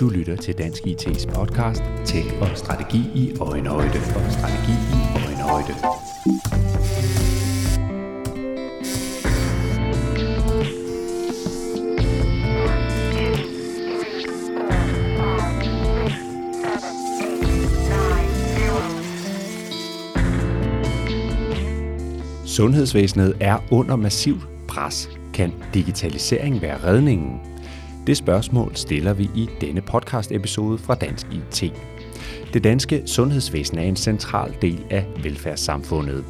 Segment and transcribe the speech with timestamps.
[0.00, 5.74] Du lytter til Dansk IT's podcast til og strategi i øjenhøjde og strategi i øjenhøjde.
[22.46, 25.08] Sundhedsvæsenet er under massivt pres.
[25.34, 27.40] Kan digitalisering være redningen?
[28.06, 31.72] Det spørgsmål stiller vi i denne podcast-episode fra Dansk IT.
[32.52, 36.24] Det danske sundhedsvæsen er en central del af velfærdssamfundet.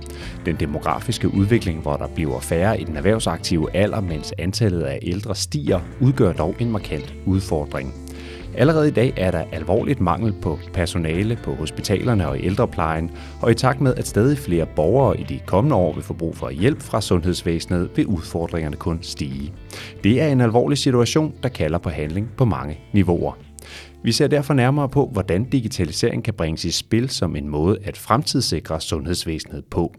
[0.47, 5.35] Den demografiske udvikling, hvor der bliver færre i den erhvervsaktive alder, mens antallet af ældre
[5.35, 8.04] stiger, udgør dog en markant udfordring.
[8.57, 13.11] Allerede i dag er der alvorligt mangel på personale på hospitalerne og i ældreplejen,
[13.43, 16.37] og i takt med, at stadig flere borgere i de kommende år vil få brug
[16.37, 19.53] for hjælp fra sundhedsvæsenet, vil udfordringerne kun stige.
[20.05, 23.33] Det er en alvorlig situation, der kalder på handling på mange niveauer.
[24.03, 27.97] Vi ser derfor nærmere på, hvordan digitalisering kan bringes i spil som en måde at
[27.97, 29.95] fremtidssikre sundhedsvæsenet på.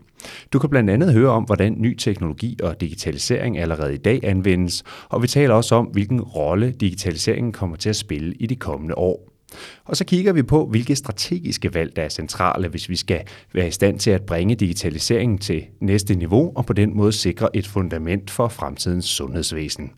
[0.54, 4.84] Du kan blandt andet høre om, hvordan ny teknologi og digitalisering allerede i dag anvendes,
[5.10, 8.98] og vi taler også om, hvilken rolle digitaliseringen kommer til at spille i de kommende
[8.98, 9.30] år.
[9.86, 13.22] Og så kigger vi på, hvilke strategiske valg, der er centrale, hvis vi skal
[13.54, 17.56] være i stand til at bringe digitaliseringen til næste niveau og på den måde sikre
[17.56, 19.92] et fundament for fremtidens sundhedsvæsen.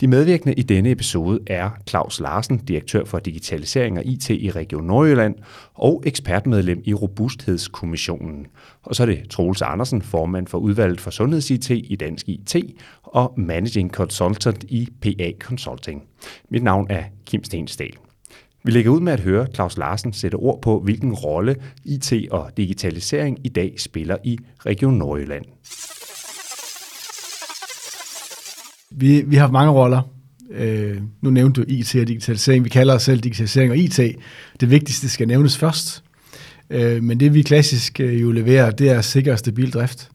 [0.00, 4.84] De medvirkende i denne episode er Claus Larsen, direktør for digitalisering og IT i Region
[4.84, 5.34] Nordjylland,
[5.74, 8.46] og ekspertmedlem i Robusthedskommissionen.
[8.82, 12.56] Og så er det Troels Andersen, formand for udvalget for sundheds-IT i Dansk IT
[13.02, 16.02] og Managing Consultant i PA Consulting.
[16.50, 17.96] Mit navn er Kim Stensdal.
[18.64, 22.50] Vi lægger ud med at høre Claus Larsen sætte ord på, hvilken rolle IT og
[22.56, 25.44] digitalisering i dag spiller i Region Nordjylland.
[28.96, 30.02] Vi, vi har mange roller.
[30.50, 32.64] Øh, nu nævnte du IT og digitalisering.
[32.64, 34.00] Vi kalder os selv digitalisering og IT.
[34.60, 36.04] Det vigtigste skal nævnes først.
[36.70, 40.10] Øh, men det vi klassisk øh, jo leverer, det er sikker og stabil drift.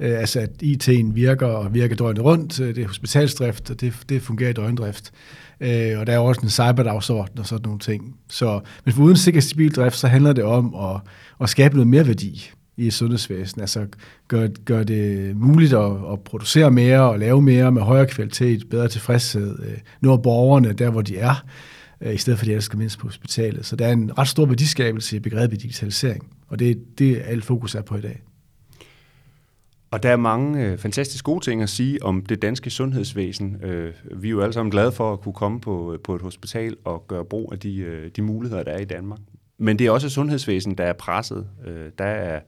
[0.00, 2.60] Øh, altså at IT'en virker og virker døgnet rundt.
[2.60, 5.10] Øh, det er hospitalsdrift, og det, det fungerer i døgndrift.
[5.60, 8.16] Øh, og der er også en cyberdagsorden og sådan nogle ting.
[8.30, 11.00] Så, men for uden sikker og stabil drift, så handler det om at,
[11.40, 13.62] at skabe noget mere værdi i sundhedsvæsenet.
[13.62, 13.86] Altså
[14.28, 18.88] gør, gør det muligt at, at producere mere og lave mere med højere kvalitet, bedre
[18.88, 21.44] tilfredshed, øh, når borgerne der, hvor de er,
[22.00, 23.66] øh, i stedet for at de ellers skal mindst på hospitalet.
[23.66, 27.44] Så der er en ret stor værdiskabelse i begrebet digitalisering, og det er det, alt
[27.44, 28.22] fokus er på i dag.
[29.92, 33.56] Og der er mange øh, fantastisk gode ting at sige om det danske sundhedsvæsen.
[33.62, 36.22] Øh, vi er jo alle sammen glade for at kunne komme på, øh, på et
[36.22, 39.18] hospital og gøre brug af de, øh, de muligheder, der er i Danmark.
[39.62, 41.46] Men det er også et sundhedsvæsen, der er presset.
[41.66, 42.40] Øh, der er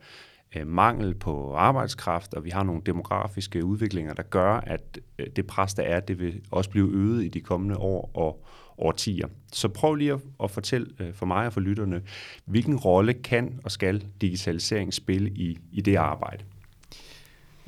[0.57, 5.47] øh, mangel på arbejdskraft, og vi har nogle demografiske udviklinger, der gør, at øh, det
[5.47, 8.45] pres, der er, det vil også blive øget i de kommende år og
[8.79, 9.29] årtier.
[9.53, 12.03] Så prøv lige at, at fortælle øh, for mig og for lytterne,
[12.45, 16.45] hvilken rolle kan og skal digitalisering spille i, i det arbejde?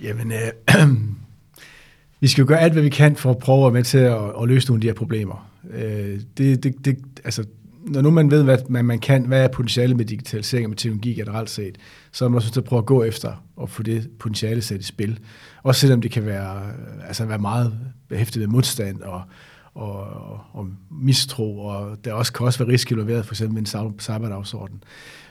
[0.03, 0.77] Jamen, øh,
[2.21, 3.99] vi skal jo gøre alt, hvad vi kan for at prøve at være med til
[3.99, 5.51] at, at løse nogle af de her problemer.
[5.71, 7.45] Øh, det, det, det, altså,
[7.87, 10.77] når nu man ved, hvad man, man kan, hvad er potentialet med digitalisering og med
[10.77, 11.79] teknologi generelt set,
[12.13, 14.81] så er man også til at prøve at gå efter og få det potentiale sat
[14.81, 15.19] i spil.
[15.63, 19.23] Også selvom det kan være, øh, altså være meget behæftet med modstand og,
[19.77, 23.67] og, og mistro, og der også kan også være risk involveret, for eksempel en
[24.01, 24.83] cyberdagsorden.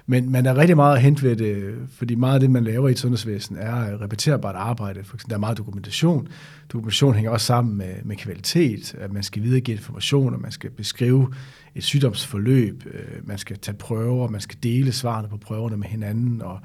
[0.07, 2.91] Men man er rigtig meget hent ved det, fordi meget af det, man laver i
[2.91, 5.03] et sundhedsvæsen, er repeterbart arbejde.
[5.03, 6.27] For eksempel, der er meget dokumentation.
[6.73, 10.71] Dokumentation hænger også sammen med, med kvalitet, at man skal videregive information, og man skal
[10.71, 11.33] beskrive
[11.75, 16.41] et sygdomsforløb, øh, man skal tage prøver, man skal dele svarene på prøverne med hinanden,
[16.41, 16.59] og,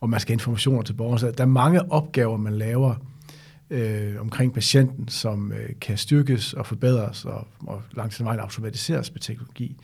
[0.00, 1.18] og man skal have informationer til borgerne.
[1.18, 2.94] Så der er mange opgaver, man laver
[3.70, 9.12] øh, omkring patienten, som øh, kan styrkes og forbedres og, og langt til vejen automatiseres
[9.12, 9.76] med teknologi.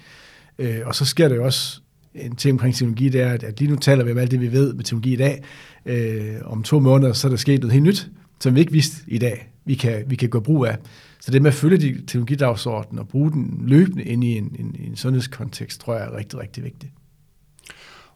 [0.59, 1.81] Øh, og så sker der jo også
[2.15, 4.41] en ting omkring teknologi, det er, at, at lige nu taler vi om alt det,
[4.41, 5.45] vi ved med teknologi i dag.
[5.87, 8.97] Øh, om to måneder, så er der sket noget helt nyt, som vi ikke vidste
[9.07, 10.79] i dag, vi kan, vi kan gå brug af.
[11.21, 14.77] Så det med at følge de teknologidagsordenen og bruge den løbende ind i en, en,
[14.79, 16.93] en sundhedskontekst, tror jeg er rigtig, rigtig vigtigt.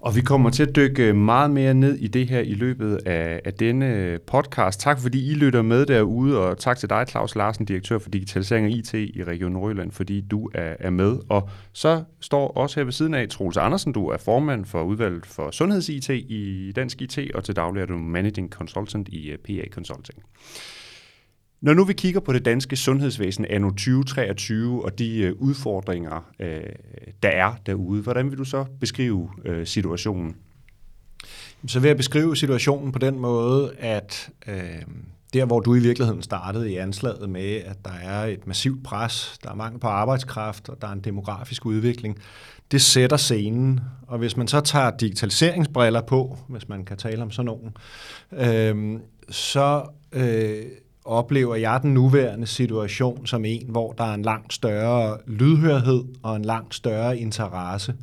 [0.01, 2.97] Og vi kommer til at dykke øh, meget mere ned i det her i løbet
[3.07, 4.81] af, af denne podcast.
[4.81, 8.67] Tak fordi I lytter med derude, og tak til dig, Claus Larsen, direktør for Digitalisering
[8.67, 11.19] og IT i Region Nordjylland, fordi du er, er med.
[11.29, 15.27] Og så står også her ved siden af Troels Andersen, du er formand for udvalget
[15.27, 19.69] for Sundheds-IT i Dansk IT, og til daglig er du Managing Consultant i øh, PA
[19.71, 20.23] Consulting.
[21.61, 26.33] Når nu vi kigger på det danske sundhedsvæsen anno 2023 og de øh, udfordringer,
[27.23, 30.37] der er derude, hvordan vil du så beskrive øh, situationen?
[31.67, 34.83] Så vil jeg beskrive situationen på den måde, at øh,
[35.33, 39.39] der, hvor du i virkeligheden startede i anslaget med, at der er et massivt pres,
[39.43, 42.19] der er mangel på arbejdskraft, og der er en demografisk udvikling,
[42.71, 43.81] det sætter scenen.
[44.07, 47.77] Og hvis man så tager digitaliseringsbriller på, hvis man kan tale om sådan nogen,
[48.33, 49.01] øh,
[49.31, 49.83] så
[50.13, 50.65] øh,
[51.09, 56.37] oplever jeg den nuværende situation som en, hvor der er en langt større lydhørhed og
[56.37, 57.95] en langt større interesse,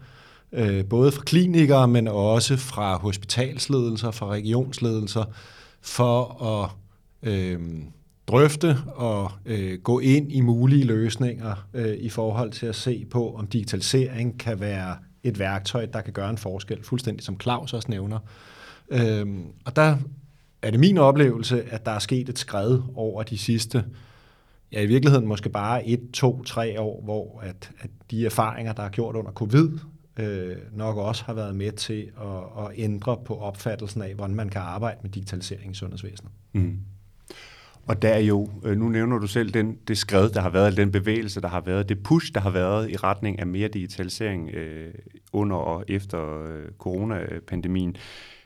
[0.51, 5.23] øh, både fra klinikere, men også fra hospitalsledelser, fra regionsledelser,
[5.81, 6.69] for at
[7.29, 7.59] øh,
[8.27, 13.35] drøfte og øh, gå ind i mulige løsninger øh, i forhold til at se på,
[13.35, 17.91] om digitalisering kan være et værktøj, der kan gøre en forskel, fuldstændig som Claus også
[17.91, 18.19] nævner.
[18.89, 19.25] Øh,
[19.65, 19.97] og der
[20.65, 23.85] er det min oplevelse, at der er sket et skred over de sidste,
[24.71, 28.83] ja i virkeligheden måske bare et, to, tre år, hvor at, at de erfaringer, der
[28.83, 29.79] er gjort under covid,
[30.19, 34.49] øh, nok også har været med til at, at ændre på opfattelsen af, hvordan man
[34.49, 36.31] kan arbejde med digitalisering i sundhedsvæsenet.
[36.53, 36.79] Mm.
[37.87, 40.77] Og der er jo, øh, nu nævner du selv den, det skred, der har været,
[40.77, 44.49] den bevægelse, der har været, det push, der har været i retning af mere digitalisering
[44.49, 44.93] øh,
[45.33, 47.95] under og efter øh, coronapandemien.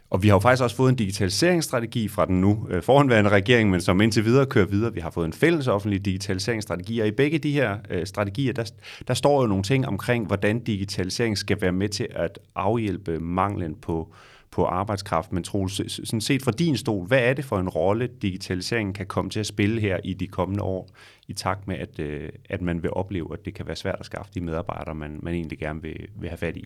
[0.09, 3.69] Og vi har jo faktisk også fået en digitaliseringsstrategi fra den nu øh, foranværende regering,
[3.69, 4.94] men som indtil videre kører videre.
[4.94, 8.71] Vi har fået en fælles offentlig digitaliseringsstrategi, og i begge de her øh, strategier, der,
[9.07, 13.75] der står jo nogle ting omkring, hvordan digitalisering skal være med til at afhjælpe manglen
[13.75, 14.13] på,
[14.51, 15.33] på arbejdskraft.
[15.33, 19.06] Men Troels, sådan set fra din stol, hvad er det for en rolle, digitaliseringen kan
[19.06, 20.89] komme til at spille her i de kommende år,
[21.27, 24.06] i takt med, at, øh, at man vil opleve, at det kan være svært at
[24.06, 26.65] skaffe de medarbejdere, man, man egentlig gerne vil, vil have fat i?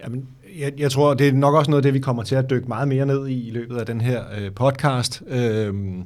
[0.00, 0.28] Jamen,
[0.58, 2.68] jeg, jeg tror, det er nok også noget af det, vi kommer til at dykke
[2.68, 5.22] meget mere ned i i løbet af den her øh, podcast.
[5.26, 6.04] Øhm,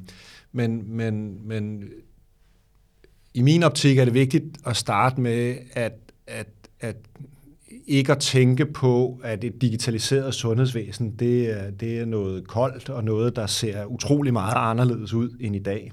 [0.52, 1.84] men, men, men
[3.34, 5.92] i min optik er det vigtigt at starte med at,
[6.26, 6.48] at,
[6.80, 6.96] at
[7.86, 13.04] ikke at tænke på, at et digitaliseret sundhedsvæsen, det er, det er noget koldt og
[13.04, 15.92] noget, der ser utrolig meget anderledes ud end i dag.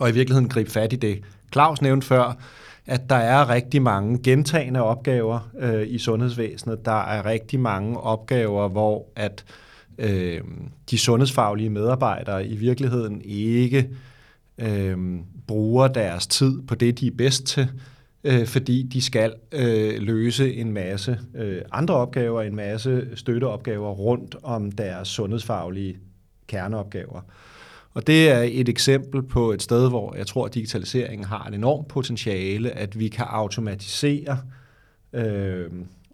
[0.00, 1.20] Og i virkeligheden gribe fat i det.
[1.52, 2.38] Claus nævnte før,
[2.88, 6.84] at der er rigtig mange gentagende opgaver øh, i sundhedsvæsenet.
[6.84, 9.44] Der er rigtig mange opgaver, hvor at
[9.98, 10.40] øh,
[10.90, 13.90] de sundhedsfaglige medarbejdere i virkeligheden ikke
[14.58, 14.96] øh,
[15.46, 17.68] bruger deres tid på det, de er bedst til,
[18.24, 24.36] øh, fordi de skal øh, løse en masse øh, andre opgaver, en masse støtteopgaver rundt
[24.42, 25.98] om deres sundhedsfaglige
[26.46, 27.20] kerneopgaver.
[27.98, 31.54] Og det er et eksempel på et sted, hvor jeg tror, at digitaliseringen har et
[31.54, 34.38] enormt potentiale, at vi kan automatisere
[35.12, 35.70] øh,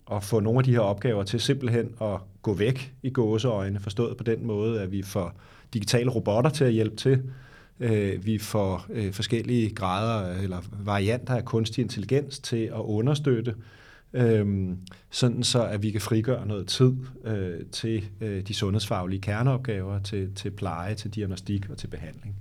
[0.07, 4.17] og få nogle af de her opgaver til simpelthen at gå væk i gåseøjne, forstået
[4.17, 5.33] på den måde, at vi får
[5.75, 7.23] digitale robotter til at hjælpe til.
[7.81, 13.55] Øh, vi får øh, forskellige grader eller varianter af kunstig intelligens til at understøtte
[14.15, 14.79] øhm,
[15.11, 16.93] sådan så at vi kan frigøre noget tid
[17.25, 22.37] øh, til øh, de sundhedsfaglige kerneopgaver, til, til pleje, til diagnostik og til behandling.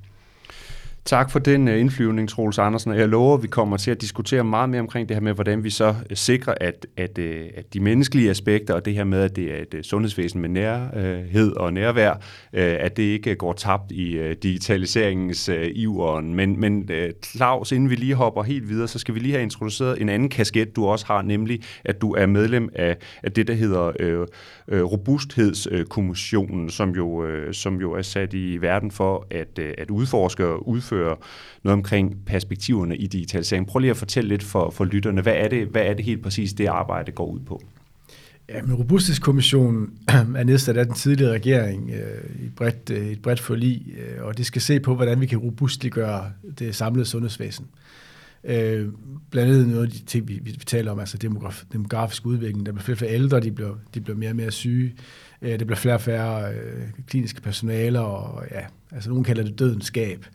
[1.05, 2.91] Tak for den øh, indflyvning, Troels Andersen.
[2.91, 5.33] Og jeg lover, at vi kommer til at diskutere meget mere omkring det her med,
[5.33, 9.03] hvordan vi så øh, sikrer, at, at, øh, at de menneskelige aspekter og det her
[9.03, 12.13] med, at det er et sundhedsvæsen med nærhed og nærvær,
[12.53, 16.33] at det ikke går tabt i digitaliseringens iveren.
[16.35, 16.89] Men, men
[17.25, 20.29] Claus, inden vi lige hopper helt videre, så skal vi lige have introduceret en anden
[20.29, 24.83] kasket, du også har, nemlig at du er medlem af, af det, der hedder øh,
[24.83, 30.67] Robusthedskommissionen, som jo, øh, som jo er sat i verden for at, at udforske og
[30.67, 31.16] udføre udføre
[31.63, 33.68] noget omkring perspektiverne i digitalisering.
[33.68, 36.24] Prøv lige at fortælle lidt for, for lytterne, hvad er, det, hvad er det helt
[36.24, 37.62] præcis, det arbejde går ud på?
[38.50, 39.89] Ja, men Robusthedskommissionen
[40.36, 44.25] er nedsat af den tidligere regering øh, i et bredt, øh, et bredt forlig, øh,
[44.25, 47.65] og det skal se på, hvordan vi kan robustliggøre det samlede sundhedsvæsen.
[48.44, 48.88] Øh,
[49.32, 52.65] blandt andet noget af de ting, vi, vi taler om, altså demograf, demografisk udvikling.
[52.65, 54.94] Der bliver flere og flere ældre, de bliver, de bliver mere og mere syge.
[55.41, 59.60] Øh, der bliver flere og færre øh, kliniske personaler, og ja, altså nogen kalder det
[59.60, 60.25] dødens skab.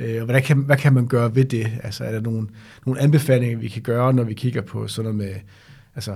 [0.00, 1.66] Øh, og hvad kan, hvad kan man gøre ved det?
[1.82, 2.48] Altså er der nogle,
[2.86, 5.40] nogle anbefalinger, vi kan gøre, når vi kigger på sådan noget med,
[5.94, 6.14] altså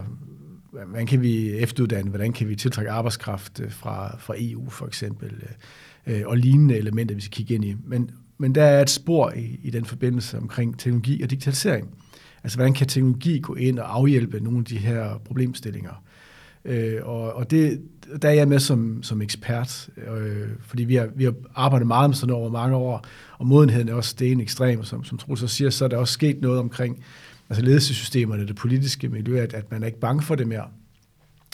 [0.71, 5.33] hvordan kan vi efteruddanne, hvordan kan vi tiltrække arbejdskraft øh, fra, fra EU for eksempel,
[6.07, 7.76] øh, og lignende elementer, vi skal kigge ind i.
[7.85, 11.95] Men, men der er et spor i, i den forbindelse omkring teknologi og digitalisering.
[12.45, 16.05] Altså hvordan kan teknologi gå ind og afhjælpe nogle af de her problemstillinger?
[16.64, 17.83] Øh, og, og det,
[18.23, 22.11] der er jeg med som, som ekspert, øh, fordi vi har, vi har arbejdet meget
[22.11, 23.04] med sådan over mange år,
[23.38, 25.97] og modenheden er også sten ekstrem, og som, som Troels så siger, så er der
[25.97, 27.04] også sket noget omkring
[27.50, 30.64] altså ledelsessystemerne, det politiske miljø, at, at man er ikke bange for det mere.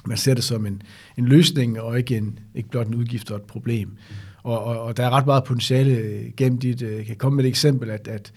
[0.06, 0.82] Man ser det som en,
[1.18, 3.96] en løsning, og ikke, en, ikke blot en udgift og et problem.
[4.42, 6.82] Og, og, og der er ret meget potentiale gennem dit.
[6.82, 8.32] Øh, jeg kan komme med et eksempel, at, at,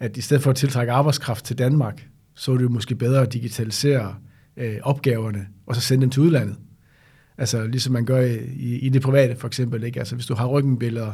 [0.00, 3.22] at i stedet for at tiltrække arbejdskraft til Danmark, så er det jo måske bedre
[3.22, 4.14] at digitalisere
[4.56, 6.56] øh, opgaverne, og så sende dem til udlandet.
[7.38, 9.84] Altså ligesom man gør i, i det private for eksempel.
[9.84, 9.98] Ikke?
[9.98, 11.12] Altså hvis du har ryggenbilleder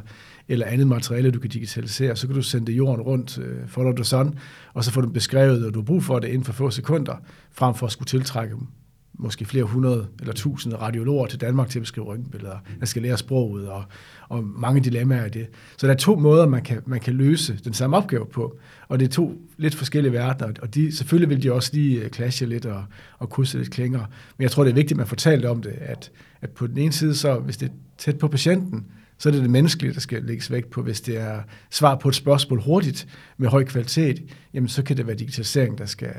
[0.48, 3.94] eller andet materiale, du kan digitalisere, så kan du sende det jorden rundt, øh, follow
[3.94, 4.38] the sun,
[4.74, 7.16] og så får du beskrevet, og du har brug for det inden for få sekunder,
[7.52, 8.66] frem for at skulle tiltrække dem
[9.14, 12.56] måske flere hundrede eller tusinde radiologer til Danmark til at beskrive røntgenbilleder.
[12.80, 13.84] Der skal lære sproget og,
[14.28, 15.46] og mange dilemmaer i det.
[15.76, 18.58] Så der er to måder, man kan, man kan løse den samme opgave på.
[18.88, 22.10] Og det er to lidt forskellige verdener, og de, selvfølgelig vil de også lige øh,
[22.10, 22.84] clashe lidt og,
[23.18, 24.00] og krydse lidt klinger.
[24.38, 26.66] Men jeg tror, det er vigtigt, at man får talt om det, at, at på
[26.66, 28.86] den ene side, så hvis det er tæt på patienten,
[29.18, 30.82] så er det det menneskelige, der skal lægges vægt på.
[30.82, 31.40] Hvis det er
[31.70, 34.22] svar på et spørgsmål hurtigt med høj kvalitet,
[34.54, 36.14] jamen så kan det være digitalisering, der skal,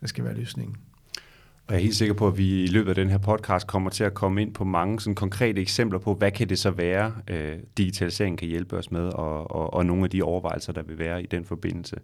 [0.00, 0.76] der skal være løsningen.
[1.68, 3.90] Og jeg er helt sikker på, at vi i løbet af den her podcast kommer
[3.90, 7.12] til at komme ind på mange sådan konkrete eksempler på, hvad kan det så være,
[7.28, 10.98] øh, digitaliseringen kan hjælpe os med, og, og, og nogle af de overvejelser, der vil
[10.98, 11.96] være i den forbindelse.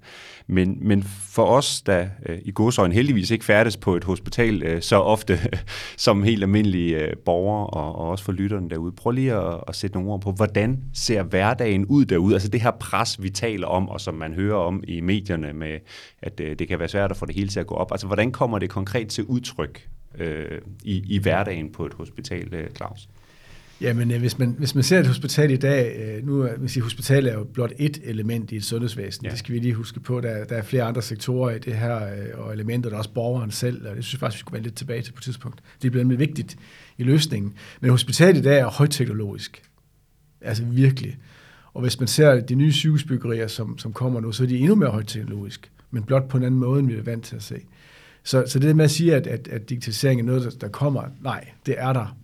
[0.47, 4.83] Men, men for os, der øh, i godsøjen heldigvis ikke færdes på et hospital øh,
[4.83, 5.39] så ofte
[5.97, 9.77] som helt almindelige øh, borgere, og, og også for lytterne derude, prøv lige at, at
[9.77, 12.35] sætte nogle ord på, hvordan ser hverdagen ud derude?
[12.35, 15.79] Altså det her pres, vi taler om, og som man hører om i medierne med,
[16.23, 17.93] at øh, det kan være svært at få det hele til at gå op.
[17.93, 22.55] Altså hvordan kommer det konkret til udtryk udtryk øh, i, i hverdagen på et hospital,
[22.55, 23.09] øh, Claus?
[23.81, 26.83] Jamen, øh, hvis man, hvis man ser et hospital i dag, øh, nu er sige,
[26.83, 29.25] hospital er jo blot et element i et sundhedsvæsen.
[29.25, 29.31] Ja.
[29.31, 30.21] Det skal vi lige huske på.
[30.21, 31.93] Der, der er flere andre sektorer i det her,
[32.35, 34.63] og elementer, der er også borgeren selv, og det synes jeg faktisk, vi skulle være
[34.63, 35.61] lidt tilbage til på et tidspunkt.
[35.83, 36.57] Det er blevet vigtigt
[36.99, 37.55] i løsningen.
[37.81, 39.63] Men hospitalet i dag er højteknologisk.
[40.41, 41.19] Altså virkelig.
[41.75, 44.75] Og hvis man ser de nye sygehusbyggerier, som, som kommer nu, så er de endnu
[44.75, 47.61] mere højteknologisk, men blot på en anden måde, end vi er vant til at se.
[48.25, 51.03] Så, så det med at sige, at, at, at digitalisering er noget, der, der kommer,
[51.21, 52.17] nej, det er der.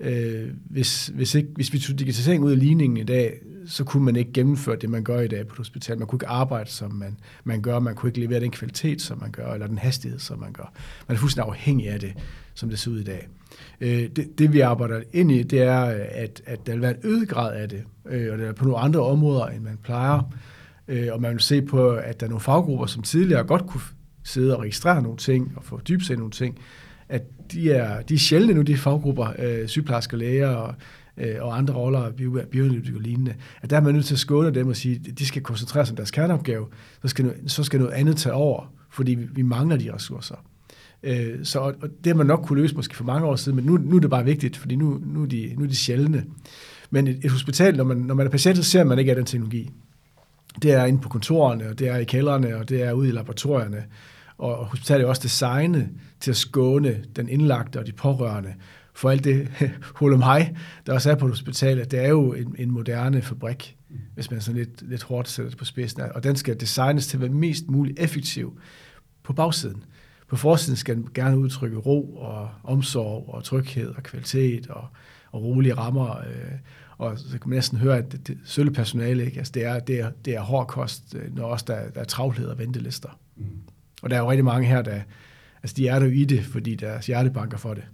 [0.00, 4.04] Øh, hvis, hvis, ikke, hvis vi tog digitalisering ud af ligningen i dag, så kunne
[4.04, 5.98] man ikke gennemføre det, man gør i dag på et hospital.
[5.98, 7.78] Man kunne ikke arbejde, som man, man gør.
[7.78, 10.72] Man kunne ikke levere den kvalitet, som man gør, eller den hastighed, som man gør.
[11.08, 12.12] Man er fuldstændig afhængig af det,
[12.54, 13.28] som det ser ud i dag.
[13.80, 15.80] Øh, det, det, vi arbejder ind i, det er,
[16.10, 18.64] at, at der vil være en øget grad af det, øh, og det er på
[18.64, 20.34] nogle andre områder, end man plejer.
[20.88, 23.80] Øh, og man vil se på, at der er nogle faggrupper, som tidligere godt kunne
[24.24, 26.58] sidde og registrere nogle ting og få dybt sig nogle ting,
[27.08, 27.22] at
[27.52, 30.74] de er, de er sjældne nu, de faggrupper, øh, sygeplejersker, læger og,
[31.16, 32.10] øh, og andre roller,
[32.50, 35.18] bioanalytikere og lignende, at der er man nødt til at skåne dem og sige, at
[35.18, 36.66] de skal koncentrere sig om deres kerneopgave,
[37.02, 40.44] så skal, så skal noget andet tage over, fordi vi, vi mangler de ressourcer.
[41.02, 41.74] Øh, så, og
[42.04, 44.00] det har man nok kunne løse måske for mange år siden, men nu, nu er
[44.00, 46.24] det bare vigtigt, fordi nu, nu, er, de, nu er de sjældne.
[46.90, 49.16] Men et, et hospital, når man, når man er patient, så ser man ikke af
[49.16, 49.70] den teknologi.
[50.62, 53.12] Det er inde på kontorerne, og det er i kældrene, og det er ude i
[53.12, 53.84] laboratorierne.
[54.38, 55.88] Og hospitalet er også designet
[56.20, 58.54] til at skåne den indlagte og de pårørende
[58.94, 59.48] for alt det
[60.22, 60.54] hej,
[60.86, 61.90] der også er på et hospital.
[61.90, 63.76] Det er jo en, en moderne fabrik,
[64.14, 66.02] hvis man sådan lidt, lidt hårdt sætter det på spidsen.
[66.14, 68.60] Og den skal designes til at være mest muligt effektiv
[69.22, 69.84] på bagsiden.
[70.28, 74.84] På forsiden skal den gerne udtrykke ro og omsorg og tryghed og kvalitet og,
[75.32, 76.18] og rolige rammer.
[76.18, 76.52] Øh,
[77.00, 79.38] og så kan man næsten høre, at det, det sølle personale, ikke?
[79.38, 82.04] Altså, det, er, det, er, det er hård kost, øh, når også der, der er
[82.04, 83.20] travlhed og ventelister.
[83.36, 83.44] Mm.
[84.02, 85.00] Og der er jo rigtig mange her, der
[85.62, 87.84] altså de er der jo i det, fordi deres hjerte banker for det.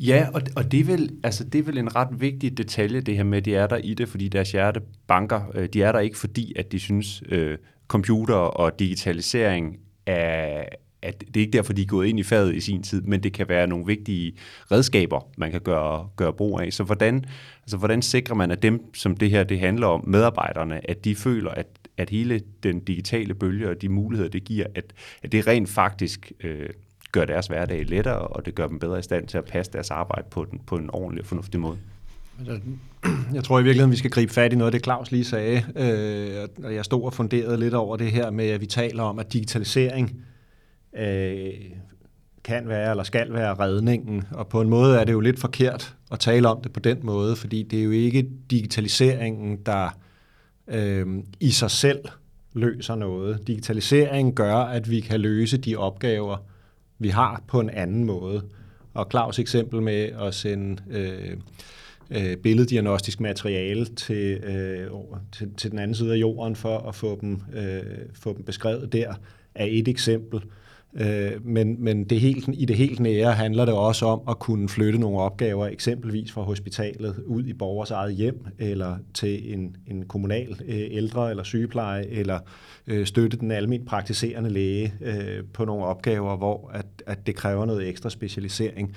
[0.00, 3.16] Ja, og, og det, er vel, altså, det er vel en ret vigtig detalje, det
[3.16, 5.42] her med, at de er der i det, fordi deres hjerte banker.
[5.54, 10.64] Øh, de er der ikke, fordi at de synes, øh, computer og digitalisering er,
[11.06, 13.22] at det er ikke derfor, de er gået ind i faget i sin tid, men
[13.22, 14.32] det kan være nogle vigtige
[14.72, 16.72] redskaber, man kan gøre, gøre brug af.
[16.72, 17.24] Så hvordan,
[17.62, 21.14] altså, hvordan sikrer man, at dem, som det her det handler om, medarbejderne, at de
[21.14, 25.46] føler, at, at hele den digitale bølge og de muligheder, det giver, at, at det
[25.46, 26.68] rent faktisk øh,
[27.12, 29.90] gør deres hverdag lettere, og det gør dem bedre i stand til at passe deres
[29.90, 31.78] arbejde på, den, på en ordentlig og fornuftig måde.
[32.38, 32.60] Altså,
[33.34, 35.56] jeg tror i virkeligheden, vi skal gribe fat i noget af det, Claus lige sagde.
[35.76, 39.18] Øh, og jeg stod og funderede lidt over det her med, at vi taler om,
[39.18, 40.20] at digitalisering
[40.98, 41.70] øh,
[42.44, 44.24] kan være eller skal være redningen.
[44.30, 46.98] Og på en måde er det jo lidt forkert at tale om det på den
[47.02, 49.98] måde, fordi det er jo ikke digitaliseringen, der
[50.68, 51.06] øh,
[51.40, 52.00] i sig selv
[52.52, 53.46] løser noget.
[53.46, 56.36] Digitalisering gør, at vi kan løse de opgaver,
[56.98, 58.42] vi har på en anden måde.
[58.94, 61.36] Og Claus eksempel med at sende øh,
[62.10, 64.90] øh, billeddiagnostisk materiale til, øh,
[65.32, 67.82] til, til den anden side af jorden for at få dem, øh,
[68.14, 69.14] få dem beskrevet der,
[69.54, 70.40] er et eksempel.
[71.00, 74.68] Øh, men men det helt, i det helt nære handler det også om at kunne
[74.68, 80.06] flytte nogle opgaver, eksempelvis fra hospitalet ud i borgers eget hjem, eller til en, en
[80.06, 82.38] kommunal øh, ældre eller sygepleje, eller
[82.86, 87.64] øh, støtte den almindeligt praktiserende læge øh, på nogle opgaver, hvor at, at det kræver
[87.64, 88.96] noget ekstra specialisering.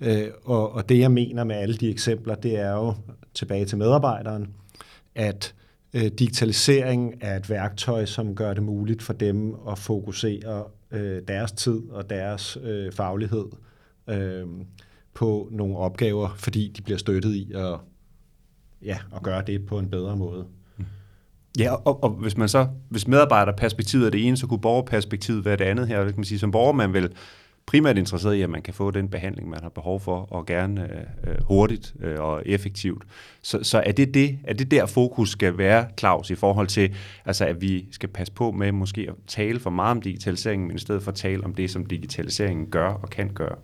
[0.00, 2.94] Øh, og, og det jeg mener med alle de eksempler, det er jo
[3.34, 4.48] tilbage til medarbejderen,
[5.14, 5.54] at
[5.94, 11.52] øh, digitalisering er et værktøj, som gør det muligt for dem at fokusere øh, deres
[11.52, 13.46] tid og deres øh, faglighed
[14.08, 14.46] øh,
[15.14, 17.78] på nogle opgaver, fordi de bliver støttet i at,
[18.82, 20.46] ja, at gøre det på en bedre måde.
[21.58, 25.56] Ja, og, og hvis man så, hvis medarbejderperspektivet er det ene, så kunne borgerperspektivet være
[25.56, 26.04] det andet her.
[26.04, 27.12] Kan man sige, som borger man vil
[27.70, 30.82] primært interesseret i, at man kan få den behandling, man har behov for, og gerne
[30.82, 33.02] øh, øh, hurtigt øh, og effektivt.
[33.42, 36.94] Så, så er, det det, er det der fokus skal være, Claus, i forhold til,
[37.24, 40.76] altså, at vi skal passe på med måske at tale for meget om digitaliseringen, men
[40.76, 43.56] i stedet for at tale om det, som digitaliseringen gør og kan gøre?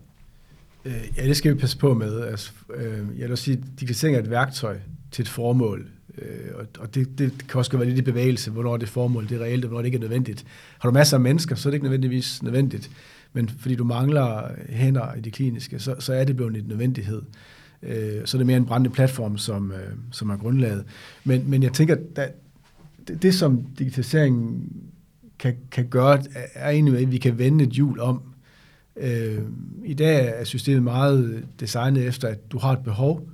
[0.85, 2.21] Øh, ja, det skal vi passe på med.
[2.21, 4.77] Altså, øh, jeg vil sige, at digitalisering er et værktøj
[5.11, 5.87] til et formål.
[6.19, 9.45] Øh, og det, det kan også være lidt i bevægelse, hvornår det formål det er
[9.45, 10.45] reelt, og hvornår det ikke er nødvendigt.
[10.79, 12.91] Har du masser af mennesker, så er det ikke nødvendigvis nødvendigt.
[13.33, 17.23] Men fordi du mangler hænder i det kliniske, så, så er det blevet en nødvendighed.
[17.83, 20.85] Øh, så er det mere en brændende platform, som, øh, som er grundlaget.
[21.25, 22.33] Men, men jeg tænker, at
[23.09, 24.73] det, det som digitaliseringen
[25.38, 26.23] kan, kan gøre,
[26.54, 28.23] er egentlig, at vi kan vende et hjul om.
[28.97, 29.42] Øh,
[29.85, 33.28] I dag er systemet meget designet efter, at du har et behov,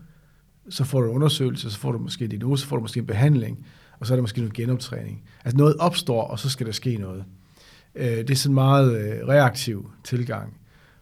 [0.69, 3.01] så får du en undersøgelse, så får du måske en diagnose, så får du måske
[3.01, 3.67] en behandling,
[3.99, 5.23] og så er der måske noget genoptræning.
[5.45, 7.25] Altså noget opstår, og så skal der ske noget.
[7.95, 10.57] Øh, det er sådan en meget øh, reaktiv tilgang,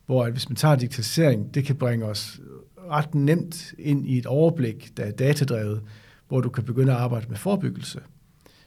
[0.06, 2.40] hvor at hvis man tager digitalisering, det kan bringe os
[2.90, 5.82] ret nemt ind i et overblik, der er datadrevet,
[6.28, 8.00] hvor du kan begynde at arbejde med forebyggelse,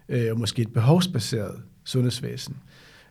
[0.09, 2.55] øh, og måske et behovsbaseret sundhedsvæsen.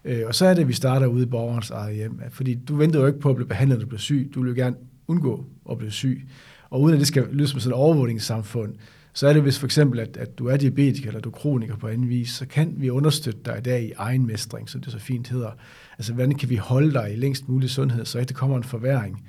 [0.04, 2.76] Øh, og så er det, at vi starter ude i borgerens eget hjem, fordi du
[2.76, 4.30] venter jo ikke på at blive behandlet, når du bliver syg.
[4.34, 4.76] Du vil jo gerne
[5.08, 6.26] undgå at blive syg.
[6.70, 8.74] Og uden at det skal lyde som sådan et overvågningssamfund,
[9.12, 11.76] så er det hvis for eksempel, at, at du er diabetiker eller du er kroniker
[11.76, 14.92] på anden vis, så kan vi understøtte dig i dag i egen mestring, som det
[14.92, 15.50] så fint hedder.
[15.98, 18.64] Altså, hvordan kan vi holde dig i længst mulig sundhed, så ikke der kommer en
[18.64, 19.24] forværing.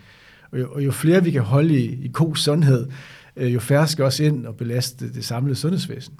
[0.52, 2.88] Og jo, og jo flere vi kan holde i, i god sundhed,
[3.36, 6.14] øh, jo færre skal også ind og belaste det samlede sundhedsvæsen.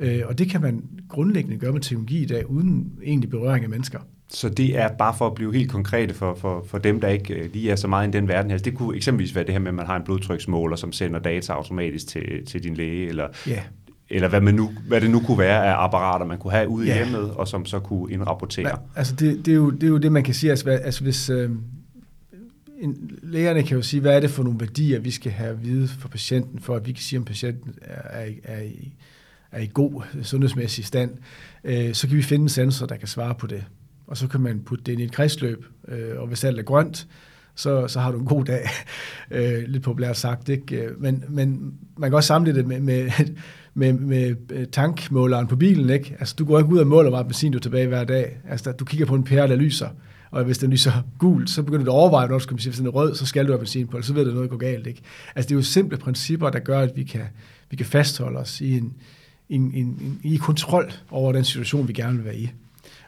[0.00, 3.70] Øh, og det kan man grundlæggende gøre med teknologi i dag, uden egentlig berøring af
[3.70, 4.00] mennesker.
[4.28, 7.34] Så det er bare for at blive helt konkrete for, for, for dem, der ikke
[7.34, 8.58] øh, lige er så meget i den verden her.
[8.58, 11.52] Det kunne eksempelvis være det her med, at man har en blodtryksmåler, som sender data
[11.52, 13.62] automatisk til, til din læge, eller, yeah.
[14.10, 16.86] eller hvad, man nu, hvad det nu kunne være af apparater, man kunne have ude
[16.86, 16.96] yeah.
[16.96, 18.68] i hjemmet, og som så kunne indrapportere.
[18.68, 20.50] Ja, altså det, det, er jo, det er jo det, man kan sige.
[20.50, 21.50] Altså, altså hvis, øh,
[22.80, 25.64] en, lægerne kan jo sige, hvad er det for nogle værdier, vi skal have at
[25.64, 28.92] vide for patienten, for at vi kan sige, om patienten er, er, er, i,
[29.52, 31.10] er i god sundhedsmæssig stand.
[31.64, 33.64] Øh, så kan vi finde en sensor, der kan svare på det
[34.06, 36.62] og så kan man putte det ind i et kredsløb, øh, og hvis alt er
[36.62, 37.06] grønt,
[37.54, 38.68] så, så har du en god dag,
[39.30, 40.48] øh, lidt populært sagt.
[40.48, 40.76] Ikke?
[40.76, 43.10] Øh, men, men man kan også samle det med, med,
[43.74, 45.90] med, med øh, tankmåleren på bilen.
[45.90, 46.16] Ikke?
[46.18, 48.38] Altså, du går ikke ud og måler, hvor meget benzin du er tilbage hver dag.
[48.48, 49.88] Altså, du kigger på en pære, der lyser,
[50.30, 52.86] og hvis den lyser gul, så begynder du at overveje, når du skal hvis den
[52.86, 54.86] er rød, så skal du have benzin på så ved du, at noget går galt.
[54.86, 55.02] Ikke?
[55.34, 57.22] Altså, det er jo simple principper, der gør, at vi kan,
[57.70, 58.94] vi kan fastholde os i en,
[59.48, 62.50] en, en, en, i kontrol over den situation, vi gerne vil være i.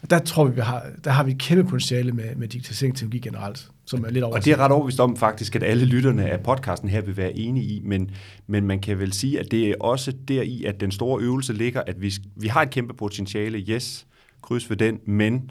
[0.03, 3.19] Og der tror vi, vi har, der har vi et kæmpe potentiale med, med digitaliseringsteknologi
[3.19, 4.35] generelt, som er lidt over.
[4.35, 7.37] Og det er ret overbevist om faktisk, at alle lytterne af podcasten her vil være
[7.37, 8.11] enige i, men,
[8.47, 11.53] men man kan vel sige, at det er også der i, at den store øvelse
[11.53, 14.07] ligger, at vi, vi har et kæmpe potentiale, yes,
[14.43, 15.51] kryds ved den, men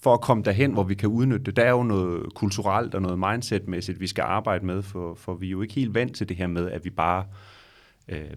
[0.00, 3.02] for at komme derhen, hvor vi kan udnytte det, der er jo noget kulturelt og
[3.02, 6.28] noget mindsetmæssigt, vi skal arbejde med, for, for vi er jo ikke helt vant til
[6.28, 7.53] det her med, at vi bare øh,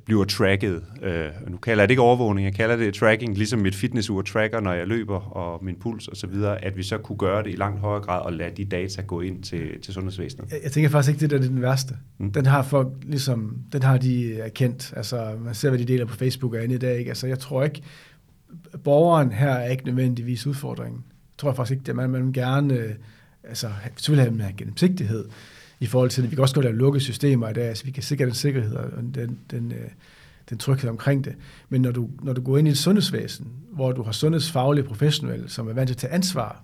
[0.05, 0.83] bliver tracket.
[1.03, 4.59] Øh, nu kalder jeg det ikke overvågning, jeg kalder det tracking, ligesom mit fitnessur tracker,
[4.59, 7.79] når jeg løber, og min puls osv., at vi så kunne gøre det i langt
[7.79, 10.51] højere grad, og lade de data gå ind til, til sundhedsvæsenet.
[10.51, 11.95] Jeg, jeg tænker faktisk ikke, det der er den værste.
[12.17, 12.31] Mm.
[12.31, 14.93] Den har folk ligesom, den har de erkendt.
[14.95, 16.97] Altså, man ser, hvad de deler på Facebook og andet i dag.
[16.97, 17.09] Ikke?
[17.09, 17.81] Altså, jeg tror ikke,
[18.83, 21.03] borgeren her er ikke nødvendigvis udfordringen.
[21.05, 22.93] Jeg tror faktisk ikke, det man, man gerne, øh,
[23.43, 25.25] altså, selvfølgelig have en gennemsigtighed,
[25.79, 26.31] i forhold til det.
[26.31, 28.75] Vi kan også godt lave lukkede systemer i dag, så vi kan sikre den sikkerhed
[28.75, 29.89] og den, den, øh,
[30.49, 31.35] den tryghed omkring det.
[31.69, 35.49] Men når du, når du går ind i et sundhedsvæsen, hvor du har sundhedsfaglige professionelle,
[35.49, 36.63] som er vant til at tage ansvar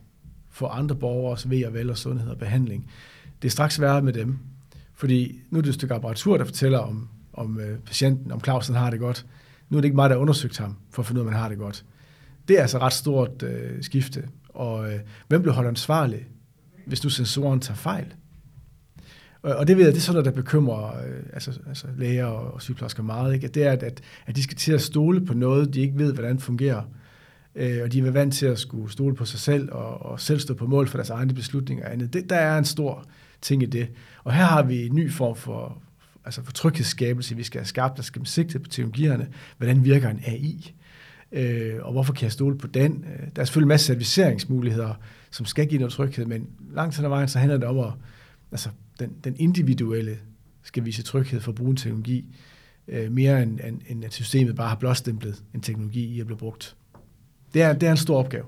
[0.49, 2.89] for andre borgers ved og vel og sundhed og behandling,
[3.41, 4.37] det er straks værre med dem.
[4.93, 8.75] Fordi nu er det et stykke apparatur, der fortæller om, om øh, patienten, om Clausen
[8.75, 9.25] har det godt.
[9.69, 11.33] Nu er det ikke mig, der har undersøgt ham, for at finde ud af, om
[11.33, 11.85] han har det godt.
[12.47, 14.27] Det er altså ret stort øh, skifte.
[14.49, 16.27] Og øh, hvem bliver holdt ansvarlig,
[16.85, 18.05] hvis nu sensoren tager fejl?
[19.43, 22.61] Og det ved jeg, det er sådan noget, der bekymrer øh, altså, altså læger og,
[22.61, 23.47] sygeplejersker meget, ikke?
[23.47, 26.13] At det er, at, at de skal til at stole på noget, de ikke ved,
[26.13, 26.81] hvordan det fungerer.
[27.55, 30.39] Øh, og de er vant til at skulle stole på sig selv og, og selv
[30.39, 32.13] stå på mål for deres egne beslutninger og andet.
[32.13, 33.05] Det, der er en stor
[33.41, 33.87] ting i det.
[34.23, 35.81] Og her har vi en ny form for,
[36.25, 39.27] altså for tryghedsskabelse, vi skal have skabt, der skal sigte på teknologierne.
[39.57, 40.73] Hvordan virker en AI?
[41.31, 43.05] Øh, og hvorfor kan jeg stole på den?
[43.13, 44.93] Øh, der er selvfølgelig en masse serviceringsmuligheder,
[45.31, 47.91] som skal give noget tryghed, men langt hen ad vejen, så handler det om at
[48.51, 48.69] altså,
[49.03, 50.17] den, den individuelle
[50.63, 52.25] skal vise tryghed for at bruge en teknologi,
[52.87, 56.37] øh, mere end, end, end at systemet bare har blåstemplet en teknologi i at blive
[56.37, 56.75] brugt.
[57.53, 58.45] Det er, det er en stor opgave.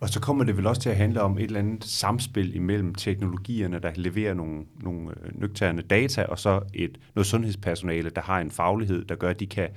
[0.00, 2.94] Og så kommer det vel også til at handle om et eller andet samspil imellem
[2.94, 8.40] teknologierne, der leverer nogle, nogle øh, nøgterne data, og så et, noget sundhedspersonale, der har
[8.40, 9.68] en faglighed, der gør, at de kan,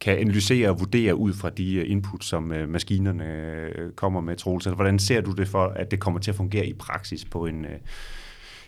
[0.00, 4.66] kan analysere og vurdere ud fra de øh, input, som øh, maskinerne kommer med, Troels.
[4.66, 7.46] Altså, hvordan ser du det for, at det kommer til at fungere i praksis på
[7.46, 7.78] en, øh,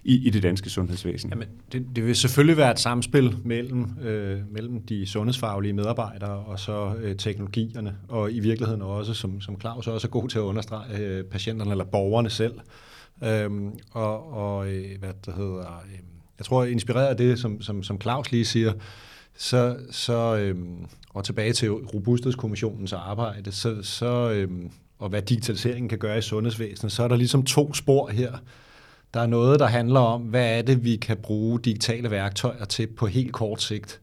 [0.05, 1.31] i, i det danske sundhedsvæsen?
[1.31, 6.59] Jamen, det, det vil selvfølgelig være et samspil mellem, øh, mellem de sundhedsfaglige medarbejdere og
[6.59, 10.43] så øh, teknologierne, og i virkeligheden også, som, som Claus også er god til at
[10.43, 12.55] understrege, øh, patienterne eller borgerne selv.
[13.25, 15.99] Øhm, og og øh, hvad det hedder, øh,
[16.39, 18.73] jeg tror, inspireret af det, som, som, som Claus lige siger,
[19.37, 20.57] så, så øh,
[21.11, 24.49] og tilbage til Robusthedskommissionens arbejde, så, så øh,
[24.99, 28.33] og hvad digitaliseringen kan gøre i sundhedsvæsenet, så er der ligesom to spor her.
[29.15, 32.87] Der er noget, der handler om, hvad er det, vi kan bruge digitale værktøjer til
[32.87, 34.01] på helt kort sigt,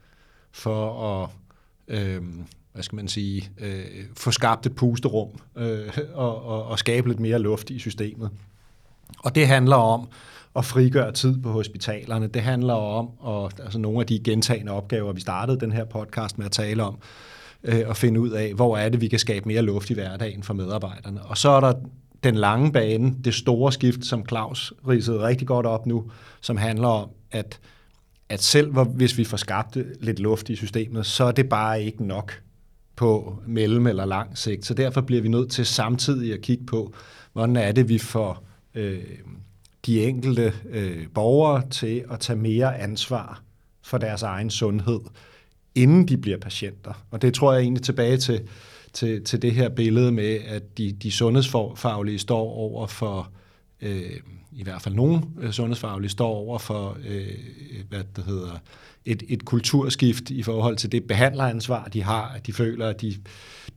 [0.52, 1.30] for at
[1.88, 2.22] øh,
[2.74, 3.86] hvad skal man sige, øh,
[4.18, 8.30] få skabt et pusterum øh, og, og, og skabe lidt mere luft i systemet.
[9.20, 10.08] Og det handler om
[10.56, 12.28] at frigøre tid på hospitalerne.
[12.28, 16.38] Det handler om at, altså nogle af de gentagende opgaver, vi startede den her podcast
[16.38, 16.98] med at tale om,
[17.64, 20.44] øh, og finde ud af, hvor er det, vi kan skabe mere luft i hverdagen
[20.44, 21.22] for medarbejderne.
[21.22, 21.74] Og så er der
[22.24, 26.88] den lange bane, det store skift, som Claus ridsede rigtig godt op nu, som handler
[26.88, 27.60] om, at,
[28.30, 32.06] at selv hvis vi får skabt lidt luft i systemet, så er det bare ikke
[32.06, 32.42] nok
[32.96, 34.66] på mellem eller lang sigt.
[34.66, 36.94] Så derfor bliver vi nødt til samtidig at kigge på,
[37.34, 38.44] hvordan er det, vi får
[38.76, 39.04] øh,
[39.86, 43.42] de enkelte øh, borgere til at tage mere ansvar
[43.82, 45.00] for deres egen sundhed,
[45.76, 47.06] inden de bliver patienter.
[47.12, 48.42] Og det tror jeg egentlig tilbage til,
[48.94, 53.32] til, til det her billede med, at de, de sundhedsfaglige står over for,
[53.82, 54.20] øh,
[54.52, 57.28] i hvert fald nogle øh, sundhedsfaglige står over for, øh,
[57.90, 58.60] hvad det hedder,
[59.06, 63.16] et, et kulturskift i forhold til det behandleransvar, de har, at de føler, at de,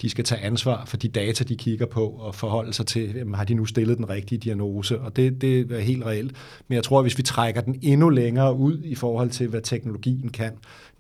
[0.02, 3.34] de skal tage ansvar for de data, de kigger på, og forholde sig til, jamen,
[3.34, 6.36] har de nu stillet den rigtige diagnose, og det, det er helt reelt.
[6.68, 9.60] Men jeg tror, at hvis vi trækker den endnu længere ud i forhold til, hvad
[9.60, 10.52] teknologien kan,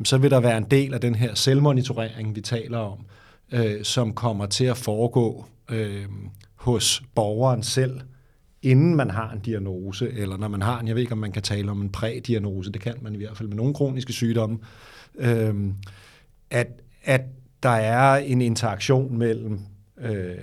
[0.04, 2.98] så vil der være en del af den her selvmonitorering, vi taler om,
[3.52, 6.06] øh, som kommer til at foregå øh,
[6.54, 8.00] hos borgeren selv,
[8.62, 11.32] inden man har en diagnose, eller når man har en, jeg ved ikke, om man
[11.32, 14.58] kan tale om en prædiagnose, det kan man i hvert fald med nogle kroniske sygdomme,
[15.18, 15.54] øh,
[16.50, 16.68] at,
[17.04, 17.20] at
[17.62, 19.60] der er en interaktion mellem
[20.00, 20.34] øh,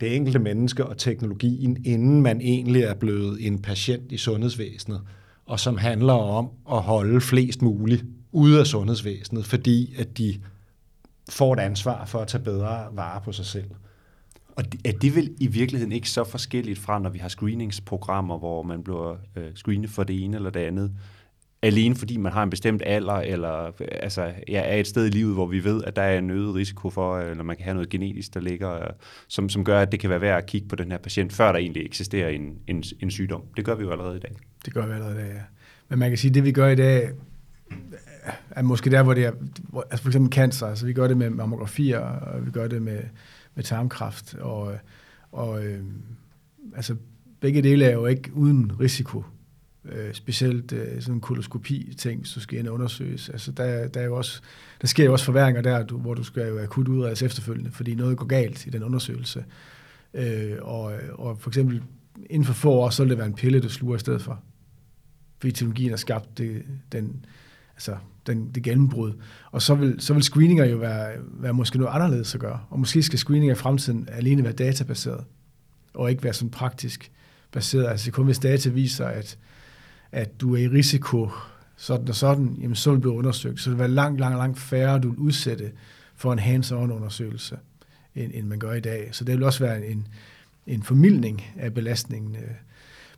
[0.00, 5.00] det enkelte menneske og teknologien, inden man egentlig er blevet en patient i sundhedsvæsenet,
[5.46, 10.40] og som handler om at holde flest muligt ude af sundhedsvæsenet, fordi at de
[11.30, 13.70] får et ansvar for at tage bedre vare på sig selv.
[14.56, 18.62] Og er det vel i virkeligheden ikke så forskelligt fra, når vi har screeningsprogrammer, hvor
[18.62, 20.92] man bliver øh, screenet for det ene eller det andet,
[21.62, 25.34] alene fordi man har en bestemt alder, eller altså, ja, er et sted i livet,
[25.34, 27.88] hvor vi ved, at der er en øget risiko for, eller man kan have noget
[27.88, 28.90] genetisk, der ligger, øh,
[29.28, 31.52] som, som gør, at det kan være værd at kigge på den her patient, før
[31.52, 33.42] der egentlig eksisterer en, en, en sygdom.
[33.56, 34.36] Det gør vi jo allerede i dag.
[34.64, 35.42] Det gør vi allerede i dag, ja.
[35.88, 37.10] Men man kan sige, at det vi gør i dag,
[38.50, 41.16] er måske der, hvor det er, hvor, altså for eksempel cancer, altså vi gør det
[41.16, 43.00] med mammografier, og vi gør det med,
[43.54, 44.78] med tarmkræft, og,
[45.32, 45.84] og øh,
[46.76, 46.96] altså
[47.40, 49.24] begge dele er jo ikke uden risiko.
[49.84, 53.28] Øh, specielt øh, sådan en koloskopi-ting, hvis du skal ind og undersøges.
[53.28, 54.40] Altså der, der, er jo også,
[54.80, 57.94] der sker jo også forværringer der, du, hvor du skal jo akut udredes efterfølgende, fordi
[57.94, 59.44] noget går galt i den undersøgelse.
[60.14, 61.82] Øh, og, og for eksempel
[62.30, 64.40] inden for få år, så vil det være en pille, du sluger i stedet for.
[65.38, 66.62] Fordi teknologien har skabt det,
[66.92, 67.24] den,
[67.74, 69.12] altså den, det gennembrud.
[69.50, 72.60] Og så vil, så vil screeninger jo være, være måske noget anderledes at gøre.
[72.70, 75.24] Og måske skal screeninger i fremtiden alene være databaseret,
[75.94, 77.12] og ikke være sådan praktisk
[77.52, 77.88] baseret.
[77.88, 79.38] Altså kun hvis data viser, at,
[80.12, 81.30] at du er i risiko
[81.76, 83.60] sådan og sådan, jamen så vil blive undersøgt.
[83.60, 85.72] Så det vil være langt, langt, langt færre, du vil udsætte
[86.14, 87.58] for en hands-on undersøgelse,
[88.14, 89.08] end, end man gør i dag.
[89.12, 90.08] Så det vil også være en,
[90.66, 92.50] en formidling af belastningen øh,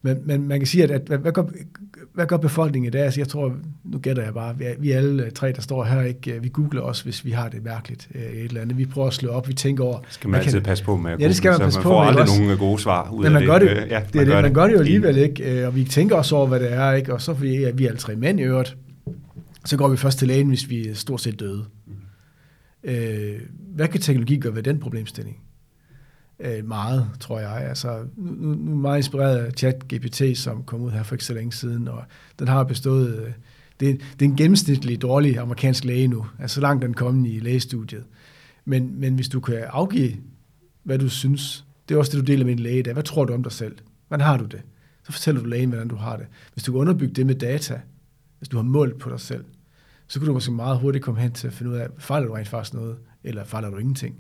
[0.02, 1.42] men, men man kan sige, at, at hvad, hvad, gør,
[2.14, 3.02] hvad gør befolkningen i dag?
[3.02, 6.42] Altså, jeg tror, nu gætter jeg bare, vi, vi alle tre, der står her, ikke?
[6.42, 8.78] vi googler også, hvis vi har det mærkeligt øh, et eller andet.
[8.78, 9.98] Vi prøver at slå op, vi tænker over...
[10.08, 11.82] Skal man altid kan, passe på med at google, ja, det skal man passe man
[11.82, 12.42] på får aldrig også.
[12.42, 13.76] nogen gode svar ud Men man af gør det, det.
[13.90, 16.36] Ja, man, det, gør det, man gør det jo alligevel ikke, og vi tænker også
[16.36, 17.12] over, hvad det er, ikke?
[17.12, 18.76] og så fordi ja, vi er alle tre mænd i øvrigt,
[19.64, 21.64] så går vi først til lægen, hvis vi er stort set døde.
[21.86, 22.90] Mm.
[22.90, 23.40] Øh,
[23.74, 25.36] hvad kan teknologi gøre ved den problemstilling?
[26.42, 27.68] Øh, meget, tror jeg.
[27.68, 31.34] Altså, nu, nu er meget inspireret af ChatGPT, som kom ud her for ikke så
[31.34, 32.04] længe siden, og
[32.38, 33.18] den har bestået...
[33.18, 33.32] Øh,
[33.80, 37.38] det, det er en gennemsnitlig dårlig amerikansk læge nu, altså så langt den kom i
[37.38, 38.04] lægestudiet.
[38.64, 40.12] Men, men hvis du kan afgive,
[40.82, 42.92] hvad du synes, det er også det, du deler med en læge der.
[42.92, 43.76] Hvad tror du om dig selv?
[44.08, 44.60] Hvordan har du det?
[45.04, 46.26] Så fortæller du lægen, hvordan du har det.
[46.52, 47.80] Hvis du kan underbygge det med data,
[48.38, 49.44] hvis du har målt på dig selv,
[50.08, 52.34] så kan du måske meget hurtigt komme hen til at finde ud af, fejler du
[52.34, 54.16] rent faktisk noget, eller fejler du ingenting,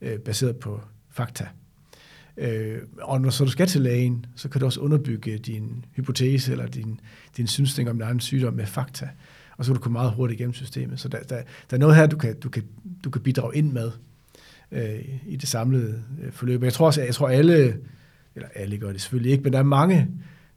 [0.00, 0.80] øh, baseret på
[1.16, 1.46] fakta.
[2.36, 6.52] Øh, og når så du skal til lægen, så kan du også underbygge din hypotese
[6.52, 7.00] eller din,
[7.36, 9.08] din synsning om, din er sygdom med fakta.
[9.56, 11.00] Og så kan du komme meget hurtigt igennem systemet.
[11.00, 11.36] Så der, der,
[11.70, 12.62] der er noget her, du kan, du kan,
[13.04, 13.90] du kan bidrage ind med
[14.72, 16.62] øh, i det samlede øh, forløb.
[16.62, 17.76] Jeg tror også, jeg tror alle,
[18.34, 20.08] eller alle gør det selvfølgelig ikke, men der er mange,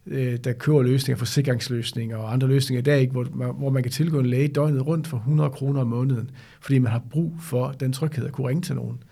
[0.08, 3.91] øh, der køber løsninger, forsikringsløsninger og andre løsninger i dag, ikke, hvor, hvor man kan
[3.91, 7.72] tilgå en læge døgnet rundt for 100 kroner om måneden, fordi man har brug for
[7.72, 9.04] den tryghed at kunne ringe til nogen.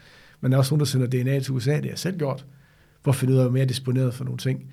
[0.42, 2.46] Men der er også nogen, der sender DNA til USA, det har jeg selv gjort,
[3.02, 4.66] for at finde ud af, at mere disponeret for nogle ting.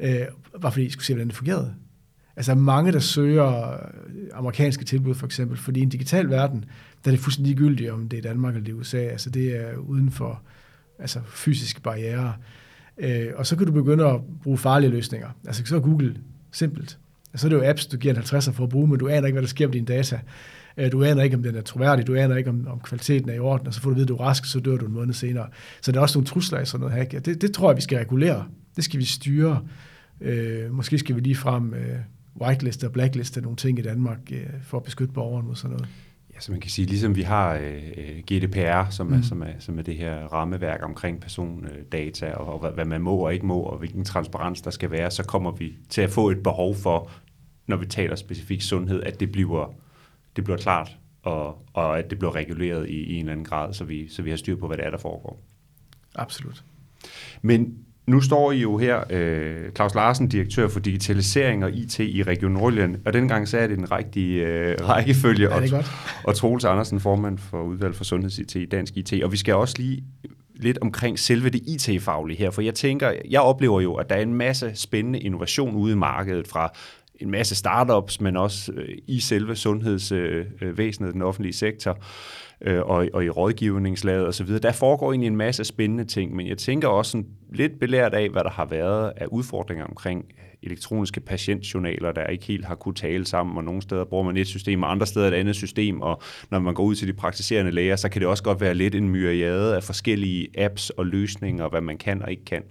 [0.00, 0.20] Øh,
[0.60, 1.74] bare fordi I skulle se, hvordan det fungerede.
[2.36, 3.78] Altså mange, der søger øh,
[4.32, 6.64] amerikanske tilbud for eksempel, fordi i en digital verden,
[7.04, 8.98] der er det fuldstændig ligegyldigt, om det er Danmark eller det er USA.
[8.98, 10.42] Altså det er uden for
[10.98, 12.34] altså fysiske barriere.
[12.98, 15.28] Øh, og så kan du begynde at bruge farlige løsninger.
[15.46, 16.16] Altså så er Google
[16.52, 16.98] simpelt.
[17.34, 19.26] Så er det jo apps, du giver en 50'er for at bruge, men du aner
[19.26, 20.20] ikke, hvad der sker med dine data.
[20.76, 23.34] Øh, du aner ikke, om den er troværdig, du aner ikke, om, om kvaliteten er
[23.34, 24.86] i orden, og så får du at vide, at du er rask, så dør du
[24.86, 25.46] en måned senere.
[25.80, 27.24] Så der er også nogle trusler i sådan noget hack.
[27.24, 28.46] Det, det tror jeg, vi skal regulere.
[28.76, 29.62] Det skal vi styre.
[30.20, 31.98] Øh, måske skal vi lige frem øh,
[32.40, 35.88] whiteliste og blackliste nogle ting i Danmark øh, for at beskytte borgeren mod sådan noget.
[36.40, 39.12] Ja, så man kan sige, ligesom vi har øh, GDPR, som, mm.
[39.12, 43.00] er, som, er, som er det her rammeværk omkring persondata, og, og hvad, hvad man
[43.00, 46.10] må og ikke må, og hvilken transparens der skal være, så kommer vi til at
[46.10, 47.10] få et behov for,
[47.66, 49.74] når vi taler specifikt sundhed, at det bliver,
[50.36, 53.74] det bliver klart, og, og at det bliver reguleret i, i en eller anden grad,
[53.74, 55.42] så vi, så vi har styr på, hvad det er, der foregår.
[56.14, 56.64] Absolut.
[57.42, 57.78] Men
[58.10, 62.52] nu står I jo her, øh, Claus Larsen, direktør for digitalisering og IT i Region
[62.52, 65.84] Nordjylland, og dengang sagde det den rigtige øh, rækkefølge, ja, og,
[66.24, 69.12] og Troels Andersen, formand for udvalg for sundheds-IT i Dansk IT.
[69.24, 70.04] Og vi skal også lige
[70.54, 74.22] lidt omkring selve det IT-faglige her, for jeg tænker, jeg oplever jo, at der er
[74.22, 76.72] en masse spændende innovation ude i markedet fra
[77.20, 81.98] en masse startups, men også øh, i selve sundhedsvæsenet, øh, den offentlige sektor
[82.66, 84.48] øh, og, og i rådgivningslaget osv.
[84.58, 88.28] Der foregår egentlig en masse spændende ting, men jeg tænker også sådan lidt belært af,
[88.28, 90.24] hvad der har været af udfordringer omkring
[90.62, 94.46] elektroniske patientjournaler, der ikke helt har kunne tale sammen, og nogle steder bruger man et
[94.46, 97.70] system, og andre steder et andet system, og når man går ud til de praktiserende
[97.70, 101.68] læger, så kan det også godt være lidt en myriade af forskellige apps og løsninger,
[101.68, 102.62] hvad man kan og ikke kan.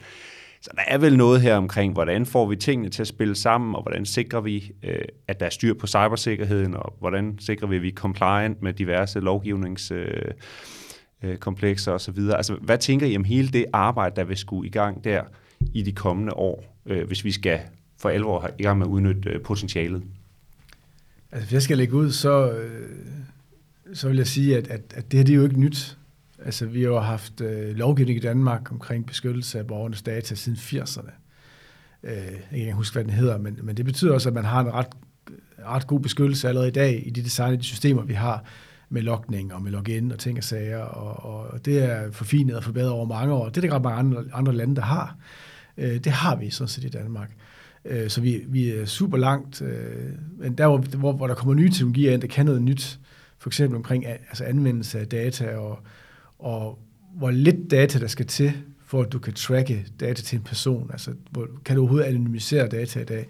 [0.62, 3.76] Så der er vel noget her omkring, hvordan får vi tingene til at spille sammen,
[3.76, 7.76] og hvordan sikrer vi, øh, at der er styr på cybersikkerheden, og hvordan sikrer vi,
[7.76, 12.20] at vi er compliant med diverse lovgivningskomplekser øh, øh osv.
[12.36, 15.24] Altså, hvad tænker I om hele det arbejde, der vil skulle i gang der
[15.74, 17.60] i de kommende år, øh, hvis vi skal
[17.98, 20.04] for alvor i gang med at udnytte øh, potentialet?
[21.32, 22.90] Altså, hvis jeg skal lægge ud, så, øh,
[23.94, 25.99] så vil jeg sige, at, at, at det her det er jo ikke nyt.
[26.46, 30.58] Altså, vi har jo haft øh, lovgivning i Danmark omkring beskyttelse af borgernes data siden
[30.58, 31.12] 80'erne.
[32.04, 32.14] Øh,
[32.52, 34.74] jeg kan huske, hvad den hedder, men, men det betyder også, at man har en
[34.74, 34.88] ret,
[35.66, 38.44] ret god beskyttelse allerede i dag i de designede systemer, vi har
[38.90, 42.64] med logning og med login og ting og sager, og, og det er forfinet og
[42.64, 43.50] forbedret over mange år.
[43.50, 45.18] Det er der ret mange andre, andre lande, der har.
[45.78, 47.32] Øh, det har vi sådan set i Danmark.
[47.86, 51.54] Øh, så vi, vi er super langt, øh, men der, hvor, hvor, hvor der kommer
[51.54, 53.00] nye teknologier ind, der kan noget nyt,
[53.38, 55.80] for eksempel omkring altså anvendelse af data og
[56.40, 56.80] og
[57.18, 58.54] hvor lidt data der skal til,
[58.86, 60.90] for at du kan tracke data til en person.
[60.92, 63.28] Altså, hvor, kan du overhovedet anonymisere data i dag?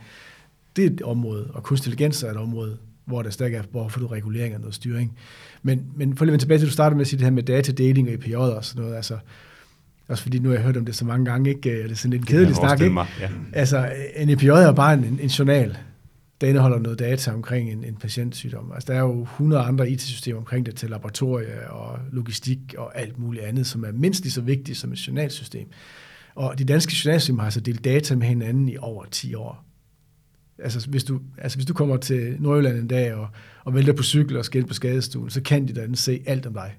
[0.75, 3.89] Det er et område, og kunstig intelligens er et område, hvor der stadig er behov
[3.89, 5.17] for regulering og noget styring.
[5.63, 7.31] Men, men for at vende tilbage til, at du startede med at sige det her
[7.31, 9.17] med datadeling og API'er og sådan noget, altså,
[10.07, 11.61] også fordi nu har jeg hørt om det så mange gange, ikke?
[11.61, 12.93] Det er sådan lidt en kedelig snak, ikke?
[12.93, 13.29] Mig, ja.
[13.53, 15.77] Altså, en API er bare en, en journal
[16.41, 18.71] der indeholder noget data omkring en, en patientsygdom.
[18.71, 23.19] Altså, der er jo 100 andre IT-systemer omkring det til laboratorie og logistik og alt
[23.19, 25.67] muligt andet, som er mindst lige så vigtigt som et journalsystem.
[26.36, 29.65] Og de danske journalsystemer har så delt data med hinanden i over 10 år.
[30.63, 33.28] Altså hvis, du, altså hvis du kommer til Nordjylland en dag og,
[33.63, 36.54] og vælter på cykel og skal på skadestuen, så kan de da se alt om
[36.54, 36.75] dig,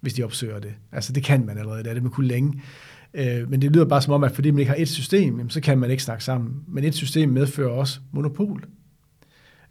[0.00, 0.74] hvis de opsøger det.
[0.92, 2.62] Altså det kan man allerede, det er det man kunne længe.
[3.14, 5.60] Øh, men det lyder bare som om, at fordi man ikke har et system, så
[5.60, 6.54] kan man ikke snakke sammen.
[6.68, 8.64] Men et system medfører også monopol.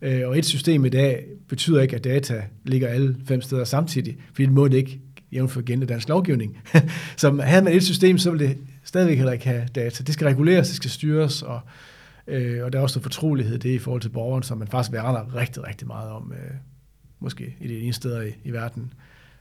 [0.02, 4.18] Øh, og et system i dag betyder ikke, at data ligger alle fem steder samtidig,
[4.34, 6.58] fordi det må det ikke jævnfør gældende dansk lovgivning.
[7.18, 10.04] så havde man et system, så ville det stadigvæk heller ikke have data.
[10.04, 11.60] Det skal reguleres, det skal styres, og,
[12.28, 14.94] øh, og der er også noget fortrolighed det i forhold til borgeren, som man faktisk
[14.94, 16.56] værner rigtig, rigtig meget om, øh,
[17.20, 18.94] måske i det ene sted i, i verden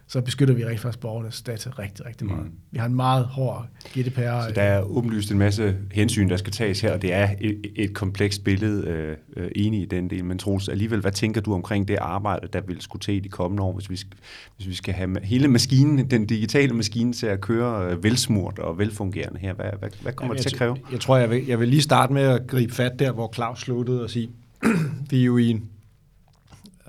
[0.08, 2.44] så beskytter vi rigtig faktisk borgernes data rigtig, rigtig meget.
[2.44, 2.52] Mm.
[2.70, 3.66] Vi har en meget hård
[3.98, 4.20] GDPR.
[4.20, 7.60] Så der er åbenlyst en masse hensyn, der skal tages her, og det er et,
[7.76, 10.24] et komplekst billede, øh, øh, enig i den del.
[10.24, 13.28] Men Troels, alligevel, hvad tænker du omkring det arbejde, der vil skulle til i de
[13.28, 14.12] kommende år, hvis vi, skal,
[14.56, 18.78] hvis vi skal have hele maskinen, den digitale maskine til at køre øh, velsmurt og
[18.78, 19.54] velfungerende her?
[19.54, 20.74] Hvad, hvad, hvad kommer Jamen, det til at kræve?
[20.74, 23.32] Jeg, jeg tror, jeg vil, jeg vil lige starte med at gribe fat der, hvor
[23.34, 24.30] Claus sluttede og sige,
[25.10, 25.64] vi er jo i en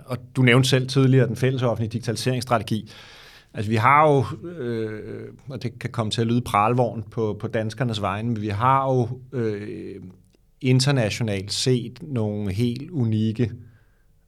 [0.07, 2.91] og du nævnte selv tidligere den fælles offentlige digitaliseringsstrategi.
[3.53, 7.47] Altså vi har jo, øh, og det kan komme til at lyde pralvogn på, på
[7.47, 9.95] danskernes vegne, men vi har jo øh,
[10.61, 13.51] internationalt set nogle helt unikke,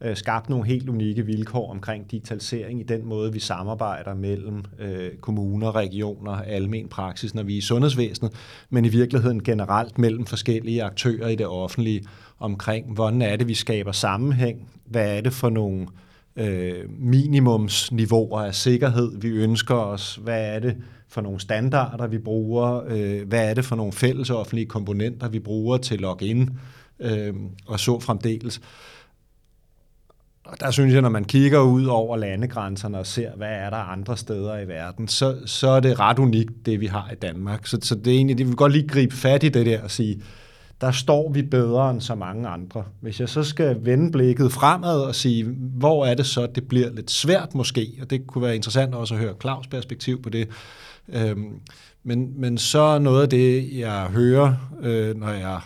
[0.02, 5.15] øh, skabt nogle helt unikke vilkår omkring digitalisering i den måde, vi samarbejder mellem øh,
[5.22, 8.34] kommuner, regioner, almen praksis, når vi er i sundhedsvæsenet,
[8.70, 12.06] men i virkeligheden generelt mellem forskellige aktører i det offentlige
[12.39, 15.88] omkring, hvordan er det, vi skaber sammenhæng, hvad er det for nogle
[16.36, 22.84] øh, minimumsniveauer af sikkerhed, vi ønsker os, hvad er det for nogle standarder, vi bruger,
[22.88, 26.49] øh, hvad er det for nogle fælles offentlige komponenter, vi bruger til login
[26.99, 27.34] øh,
[27.67, 28.62] og så fremdeles.
[30.45, 33.78] Og der synes jeg, når man kigger ud over landegrænserne og ser, hvad er der
[33.78, 37.67] andre steder i verden, så, så er det ret unikt, det vi har i Danmark.
[37.67, 39.91] Så, så det er egentlig, det vil godt lige gribe fat i det der og
[39.91, 40.21] sige,
[40.82, 42.84] der står vi bedre end så mange andre.
[43.02, 46.89] Hvis jeg så skal vende blikket fremad og sige, hvor er det så, det bliver
[46.89, 50.48] lidt svært måske, og det kunne være interessant også at høre Claus' perspektiv på det,
[51.10, 51.60] øhm,
[52.04, 55.60] men, men så noget af det, jeg hører, øh, når jeg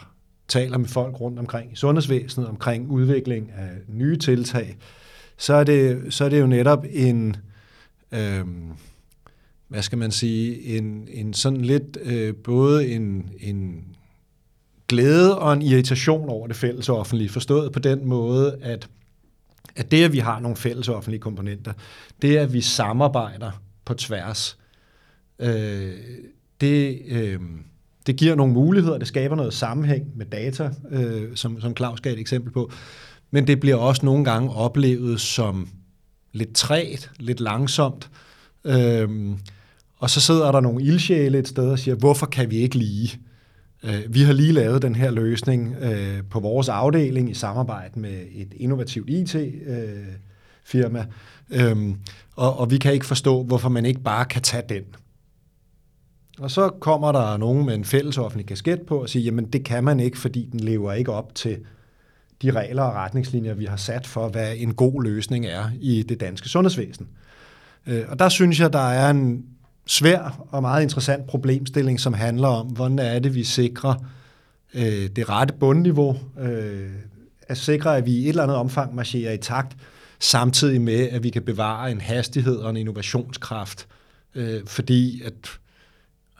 [0.47, 4.77] taler med folk rundt omkring i sundhedsvæsenet, omkring udvikling af nye tiltag,
[5.37, 7.35] så er det, så er det jo netop en,
[8.11, 8.45] øh,
[9.67, 13.83] hvad skal man sige, en, en sådan lidt, øh, både en, en
[14.87, 18.89] glæde og en irritation over det fælles offentlige, forstået på den måde, at,
[19.75, 21.73] at det, at vi har nogle fælles offentlige komponenter,
[22.21, 23.51] det, at vi samarbejder
[23.85, 24.57] på tværs,
[25.39, 25.93] øh,
[26.61, 27.39] det, øh,
[28.07, 32.13] det giver nogle muligheder, det skaber noget sammenhæng med data, øh, som, som Claus gav
[32.13, 32.71] et eksempel på,
[33.31, 35.69] men det bliver også nogle gange oplevet som
[36.31, 38.09] lidt træt, lidt langsomt,
[38.65, 39.09] øh,
[39.97, 43.19] og så sidder der nogle ildsjæle et sted og siger, hvorfor kan vi ikke lige?
[43.83, 48.21] Øh, vi har lige lavet den her løsning øh, på vores afdeling i samarbejde med
[48.31, 51.05] et innovativt IT-firma,
[51.49, 51.95] øh, øhm,
[52.35, 54.83] og, og vi kan ikke forstå, hvorfor man ikke bare kan tage den.
[56.39, 59.65] Og så kommer der nogen med en fælles offentlig kasket på og siger, jamen det
[59.65, 61.57] kan man ikke, fordi den lever ikke op til
[62.41, 66.19] de regler og retningslinjer, vi har sat for, hvad en god løsning er i det
[66.19, 67.07] danske sundhedsvæsen.
[68.07, 69.45] Og der synes jeg, der er en
[69.85, 73.95] svær og meget interessant problemstilling, som handler om, hvordan er det, vi sikrer
[74.73, 76.89] øh, det rette bundniveau, øh,
[77.47, 79.77] at sikre, at vi i et eller andet omfang marcherer i takt,
[80.19, 83.87] samtidig med, at vi kan bevare en hastighed og en innovationskraft,
[84.35, 85.33] øh, fordi at,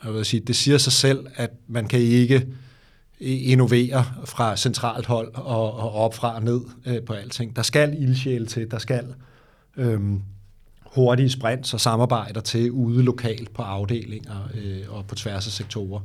[0.04, 2.46] jeg vil sige, det siger sig selv, at man kan ikke
[3.20, 7.56] innovere fra centralt hold og, og op fra og ned øh, på alting.
[7.56, 9.14] Der skal ildsjæle til, der skal
[9.76, 10.00] øh,
[10.94, 16.00] hurtige sprints og samarbejder til ude lokalt på afdelinger øh, og på tværs af sektorer.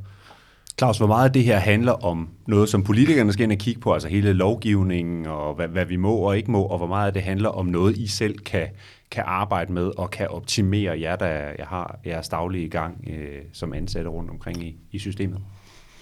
[0.78, 3.80] Claus, hvor meget af det her handler om noget, som politikerne skal ind og kigge
[3.80, 7.06] på, altså hele lovgivningen og hvad, hvad vi må og ikke må, og hvor meget
[7.06, 8.68] af det handler om noget, I selv kan,
[9.10, 11.26] kan arbejde med og kan optimere jer, der
[11.58, 15.40] jeg har jeres daglige gang øh, som ansatte rundt omkring i, i systemet?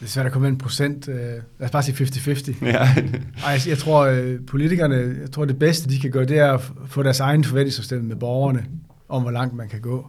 [0.00, 1.08] Det er svært at komme en procent.
[1.08, 2.64] Øh, lad os bare sige 50-50.
[2.66, 2.88] Ja.
[3.46, 6.60] Ej, jeg tror, øh, politikerne, jeg tror, det bedste, de kan gøre, det er at
[6.86, 8.66] få deres egen forventningsafstemning med borgerne
[9.08, 10.06] om, hvor langt man kan gå.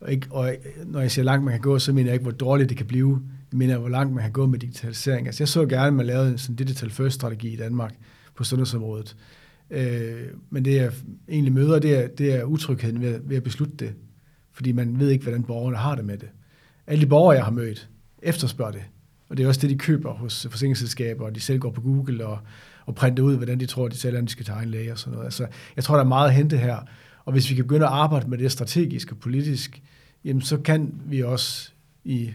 [0.00, 0.54] Og, ikke, og
[0.86, 2.86] når jeg siger langt man kan gå, så mener jeg ikke, hvor dårligt det kan
[2.86, 3.22] blive.
[3.52, 5.26] Jeg mener, hvor langt man kan gå med digitalisering.
[5.26, 7.94] Altså, jeg så gerne, at man lavede en sådan digital first strategi i Danmark
[8.34, 9.16] på sundhedsområdet.
[9.70, 10.92] Øh, men det, jeg
[11.28, 13.94] egentlig møder, det er, det er utrygheden ved, ved at beslutte det.
[14.52, 16.28] Fordi man ved ikke, hvordan borgerne har det med det.
[16.86, 17.88] Alle de borgere, jeg har mødt,
[18.22, 18.82] efterspørger det.
[19.28, 22.26] Og det er også det, de køber hos forsikringsselskaber, og de selv går på Google
[22.26, 22.38] og,
[22.86, 25.24] og printer ud, hvordan de tror, de sælger, de skal tegne læge og sådan noget.
[25.24, 26.76] Altså, jeg tror, der er meget at hente her.
[27.24, 29.82] Og hvis vi kan begynde at arbejde med det strategisk og politisk,
[30.24, 31.70] jamen så kan vi også
[32.04, 32.30] i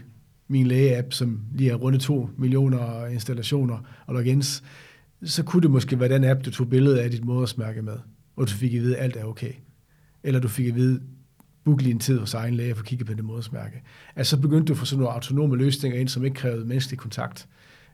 [0.48, 4.62] min læge-app, som lige har rundet to millioner installationer og logins,
[5.24, 7.96] så kunne det måske være den app, du tog billedet af dit modersmærke med,
[8.36, 9.52] og du fik at vide, at alt er okay.
[10.22, 11.00] Eller du fik at vide,
[11.64, 13.82] booke lige en tid hos egen læge for få kigget på det modersmærke.
[14.16, 16.98] Altså så begyndte du at få sådan nogle autonome løsninger ind, som ikke krævede menneskelig
[16.98, 17.48] kontakt.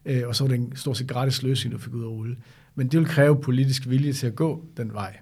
[0.05, 2.37] Øh, og så var det en stort set gratis løsning, du fik ud af rulle.
[2.75, 5.17] Men det vil kræve politisk vilje til at gå den vej.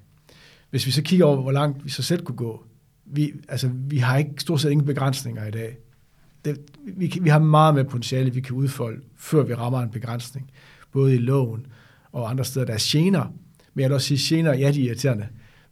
[0.71, 2.65] Hvis vi så kigger over, hvor langt vi så selv kunne gå,
[3.07, 5.77] vi, altså, vi har ikke stort set ingen begrænsninger i dag.
[6.45, 6.59] Det,
[6.97, 10.51] vi, vi har meget mere potentiale, vi kan udfolde, før vi rammer en begrænsning.
[10.93, 11.67] Både i loven
[12.13, 12.67] og andre steder.
[12.67, 13.33] Der er gener,
[13.75, 15.27] men jeg vil også sige, gener, ja, de er irriterende,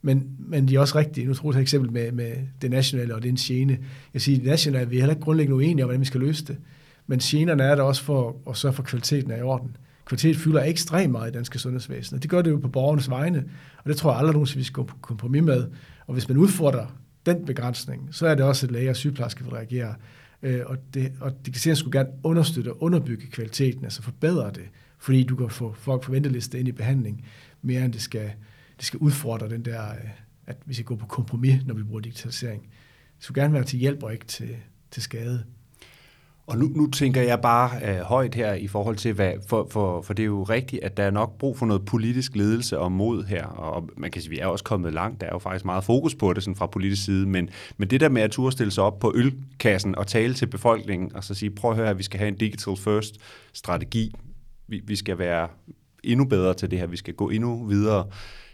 [0.05, 1.27] men, men de er også rigtige.
[1.27, 3.73] Nu tror jeg et eksempel med, med det nationale og den sjene.
[3.73, 3.85] gene.
[4.13, 6.45] Jeg siger, det nationale, vi er heller ikke grundlæggende uenige om, hvordan vi skal løse
[6.45, 6.57] det.
[7.07, 10.37] Men generne er der også for at sørge for, at kvaliteten er i orden kvalitet
[10.37, 13.43] fylder ekstremt meget i danske sundhedsvæsen, og det gør det jo på borgernes vegne,
[13.77, 15.67] og det tror jeg aldrig nogensinde, vi skal gå på kompromis med.
[16.07, 16.85] Og hvis man udfordrer
[17.25, 19.95] den begrænsning, så er det også, et læge og sygeplejerske, der reagere.
[20.43, 24.69] Øh, og, det, og digitalisering skulle gerne understøtte og underbygge kvaliteten, altså forbedre det,
[24.99, 27.25] fordi du kan få folk på venteliste ind i behandling,
[27.61, 28.31] mere end det skal,
[28.77, 30.09] det skal udfordre den der, øh,
[30.47, 32.61] at vi skal gå på kompromis, når vi bruger digitalisering.
[33.15, 34.55] det skulle gerne være til hjælp og ikke til,
[34.91, 35.43] til skade.
[36.47, 40.01] Og nu, nu tænker jeg bare øh, højt her i forhold til, hvad, for, for,
[40.01, 42.91] for det er jo rigtigt, at der er nok brug for noget politisk ledelse og
[42.91, 45.65] mod her, og man kan sige, vi er også kommet langt, der er jo faktisk
[45.65, 48.51] meget fokus på det sådan fra politisk side, men, men det der med at turde
[48.51, 51.89] stille sig op på ølkassen og tale til befolkningen, og så sige, prøv at høre,
[51.89, 53.15] at vi skal have en digital first
[53.53, 54.15] strategi,
[54.67, 55.47] vi, vi skal være
[56.03, 58.05] endnu bedre til det her, vi skal gå endnu videre,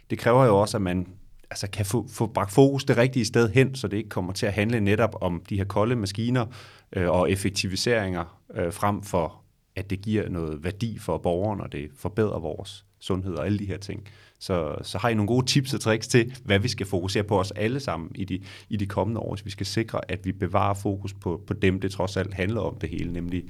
[0.10, 1.08] det kræver jo også, at man
[1.50, 4.46] altså kan få, få bragt fokus det rigtige sted hen, så det ikke kommer til
[4.46, 6.46] at handle netop om de her kolde maskiner
[6.94, 9.42] øh, og effektiviseringer, øh, frem for
[9.76, 13.66] at det giver noget værdi for borgeren, og det forbedrer vores sundhed og alle de
[13.66, 14.04] her ting.
[14.40, 17.40] Så, så har I nogle gode tips og tricks til, hvad vi skal fokusere på
[17.40, 20.32] os alle sammen i de, i de kommende år, så vi skal sikre, at vi
[20.32, 23.44] bevarer fokus på, på dem, det trods alt handler om det hele, nemlig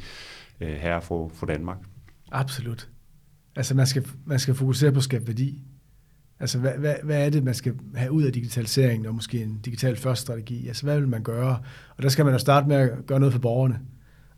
[0.59, 1.77] øh, herre for, for Danmark.
[2.31, 2.89] Absolut.
[3.55, 5.63] Altså man skal, man skal fokusere på at skabe værdi.
[6.39, 9.59] Altså, hvad, hvad, hvad er det, man skal have ud af digitaliseringen, og måske en
[9.65, 10.67] digital først strategi?
[10.67, 11.59] Altså, hvad vil man gøre?
[11.97, 13.79] Og der skal man jo starte med at gøre noget for borgerne.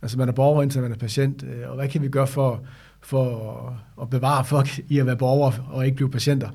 [0.01, 2.63] Altså, man er borger, indtil man er patient, øh, og hvad kan vi gøre for,
[3.01, 6.49] for at bevare folk i at være borgere og ikke blive patienter?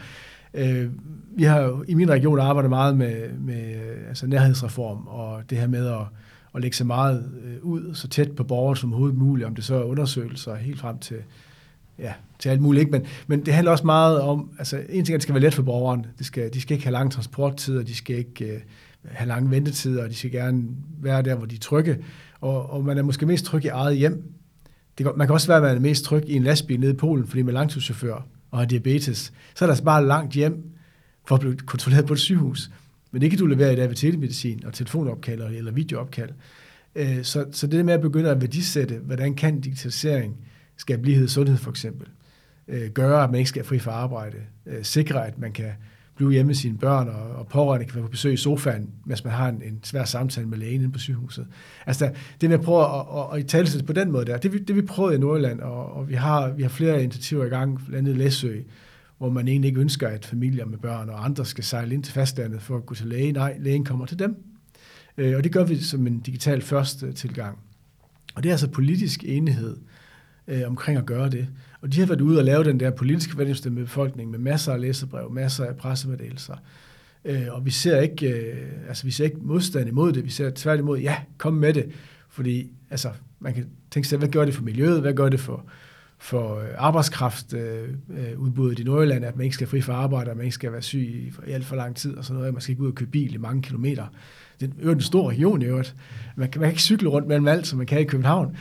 [0.54, 0.90] Øh,
[1.36, 3.74] vi har jo i min region arbejdet meget med, med
[4.08, 6.02] altså nærhedsreform, og det her med at,
[6.54, 9.64] at lægge så meget øh, ud, så tæt på borgeren som overhovedet muligt, om det
[9.64, 11.16] så er undersøgelser helt frem til
[11.98, 12.80] ja, til alt muligt.
[12.80, 12.92] Ikke?
[12.92, 15.42] Men, men det handler også meget om, altså en ting er, at det skal være
[15.42, 16.06] let for borgeren.
[16.18, 18.60] Det skal, de skal ikke have lange transporttider, de skal ikke øh,
[19.04, 20.64] have lange ventetider, og de skal gerne
[21.00, 21.98] være der, hvor de er trygge.
[22.40, 24.22] Og, og man er måske mest tryg i eget hjem.
[24.98, 26.96] Det, man kan også være, at man er mest tryg i en lastbil nede i
[26.96, 29.32] Polen, fordi man er langtidschauffør og har diabetes.
[29.54, 30.70] Så er der altså bare langt hjem
[31.26, 32.70] for at blive kontrolleret på et sygehus.
[33.12, 36.30] Men det kan du levere i dag ved telemedicin og telefonopkald eller videoopkald.
[36.94, 40.36] Øh, så, så det med at begynde at værdisætte, hvordan kan digitalisering
[40.76, 42.08] skabe lighed i sundhed for eksempel,
[42.68, 45.72] øh, gøre, at man ikke skal fri for arbejde, øh, sikre, at man kan
[46.16, 49.24] blive hjemme med sine børn, og, og pårørende kan være på besøg i sofaen, mens
[49.24, 51.46] man har en, en svær samtale med lægen inde på sygehuset.
[51.86, 52.10] Altså, der,
[52.40, 54.76] det med at prøve at, at, at, at tale på den måde der, det, det
[54.76, 58.08] vi prøvede i Nordjylland, og, og vi, har, vi har flere initiativer i gang, blandt
[58.08, 58.60] andet Læsø,
[59.18, 62.14] hvor man egentlig ikke ønsker, at familier med børn og andre skal sejle ind til
[62.14, 63.32] fastlandet for at gå til læge.
[63.32, 64.36] Nej, lægen kommer til dem.
[65.16, 67.58] Øh, og det gør vi som en digital første tilgang.
[68.34, 69.76] Og det er altså politisk enighed
[70.48, 71.48] øh, omkring at gøre det.
[71.80, 74.72] Og de har været ude og lave den der politiske forventning med befolkningen med masser
[74.72, 76.54] af læserbrev, masser af pressemeddelelser.
[77.24, 78.56] Øh, og vi ser ikke, øh,
[78.88, 81.92] altså vi ser ikke modstand imod det, vi ser tværtimod, ja, kom med det.
[82.28, 85.64] Fordi altså, man kan tænke sig, hvad gør det for miljøet, hvad gør det for,
[86.18, 90.36] for arbejdskraftudbuddet øh, øh, øh i Nordjylland, at man ikke skal fri for arbejde, at
[90.36, 92.54] man ikke skal være syg i, i alt for lang tid og sådan noget, at
[92.54, 94.06] man skal ikke ud og køre bil i mange kilometer.
[94.60, 95.94] Det er en stor region i øvrigt.
[96.36, 98.56] Man kan, man kan ikke cykle rundt mellem alt, som man kan i København.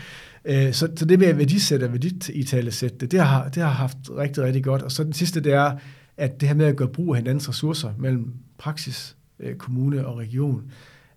[0.45, 3.97] Øh, så, så det med at værdisætte og værditale det, det har, det har haft
[4.17, 4.81] rigtig, rigtig godt.
[4.81, 5.77] Og så den sidste, det er,
[6.17, 10.17] at det her med at gøre brug af hinandens ressourcer mellem praksis, øh, kommune og
[10.17, 10.63] region,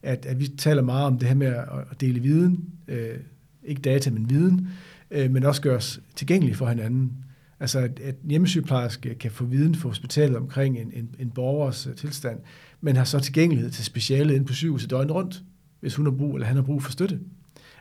[0.02, 1.46] at, at vi taler meget om det her med
[1.90, 3.16] at dele viden, øh,
[3.64, 4.68] ikke data, men viden,
[5.10, 7.12] øh, men også gøres tilgængelig for hinanden.
[7.60, 11.94] Altså at, at hjemmesygeplejerske kan få viden fra hospitalet omkring en, en, en borgers øh,
[11.94, 12.38] tilstand,
[12.80, 15.42] men har så tilgængelighed til specialet inde på sygehuset døgnet rundt,
[15.80, 17.18] hvis hun har brug, eller han har brug for støtte.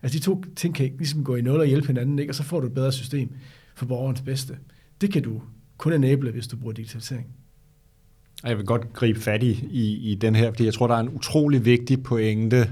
[0.03, 2.31] Altså de to ting kan ikke ligesom gå i nul og hjælpe hinanden, ikke?
[2.31, 3.29] og så får du et bedre system
[3.75, 4.57] for borgerens bedste.
[5.01, 5.41] Det kan du
[5.77, 7.27] kun enable, hvis du bruger digitalisering.
[8.43, 10.99] Jeg vil godt gribe fat i, i, i den her, fordi jeg tror, der er
[10.99, 12.71] en utrolig vigtig pointe,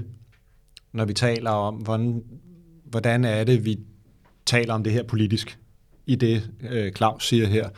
[0.92, 2.22] når vi taler om, hvordan,
[2.84, 3.78] hvordan er det, vi
[4.46, 5.58] taler om det her politisk,
[6.06, 7.68] i det øh, Claus siger her,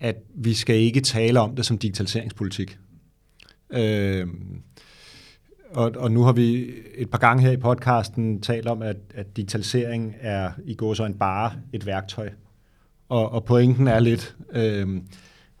[0.00, 2.78] at vi skal ikke tale om det som digitaliseringspolitik.
[3.70, 4.26] Øh,
[5.76, 9.36] og, og nu har vi et par gange her i podcasten talt om, at, at
[9.36, 12.30] digitalisering er i går så en bare et værktøj.
[13.08, 14.88] Og, og pointen er lidt, øh,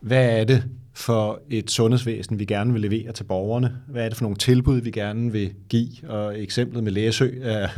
[0.00, 3.76] hvad er det for et sundhedsvæsen, vi gerne vil levere til borgerne?
[3.88, 6.08] Hvad er det for nogle tilbud, vi gerne vil give?
[6.08, 7.68] Og eksemplet med Læsø er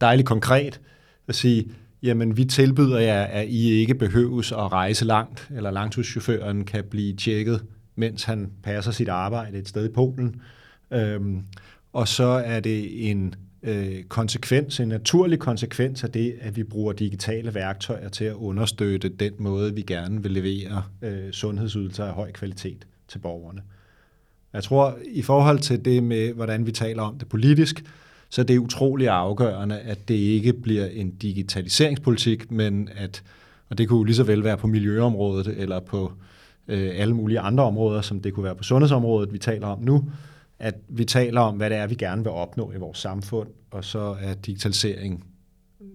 [0.00, 0.80] dejligt konkret
[1.28, 1.70] at sige,
[2.02, 7.16] jamen vi tilbyder jer, at I ikke behøves at rejse langt, eller langtudschaufføren kan blive
[7.16, 7.64] tjekket,
[7.96, 10.40] mens han passer sit arbejde et sted i Polen.
[10.90, 11.42] Øhm,
[11.92, 16.92] og så er det en øh, konsekvens, en naturlig konsekvens af det, at vi bruger
[16.92, 22.32] digitale værktøjer til at understøtte den måde, vi gerne vil levere øh, sundhedsydelser af høj
[22.32, 23.62] kvalitet til borgerne.
[24.52, 27.84] Jeg tror, i forhold til det med, hvordan vi taler om det politisk,
[28.28, 33.22] så det er utrolig afgørende, at det ikke bliver en digitaliseringspolitik, men at,
[33.68, 36.12] og det kunne lige så vel være på miljøområdet, eller på
[36.68, 40.04] øh, alle mulige andre områder, som det kunne være på sundhedsområdet, vi taler om nu,
[40.58, 43.84] at vi taler om, hvad det er, vi gerne vil opnå i vores samfund, og
[43.84, 45.24] så er digitalisering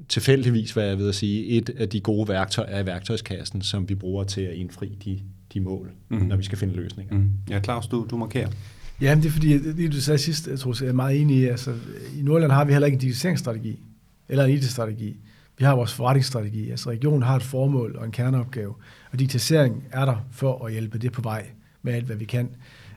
[0.09, 3.95] tilfældigvis, hvad jeg ved at sige, et af de gode værktøjer i værktøjskassen, som vi
[3.95, 5.19] bruger til at indfri de,
[5.53, 6.17] de mål, mm.
[6.17, 7.15] når vi skal finde løsninger.
[7.17, 7.29] Mm.
[7.49, 8.49] Ja, Claus, du, du markerer.
[9.01, 11.45] Ja, det er fordi, det du sagde sidst, jeg tror, jeg er meget enig i,
[11.45, 11.73] altså
[12.19, 13.79] i Nordland har vi heller ikke en digitaliseringsstrategi,
[14.29, 15.17] eller en IT-strategi.
[15.57, 16.69] Vi har vores forretningsstrategi.
[16.69, 18.73] Altså regionen har et formål og en kerneopgave,
[19.11, 21.47] og digitalisering er der for at hjælpe det på vej
[21.83, 22.49] med alt, hvad vi kan.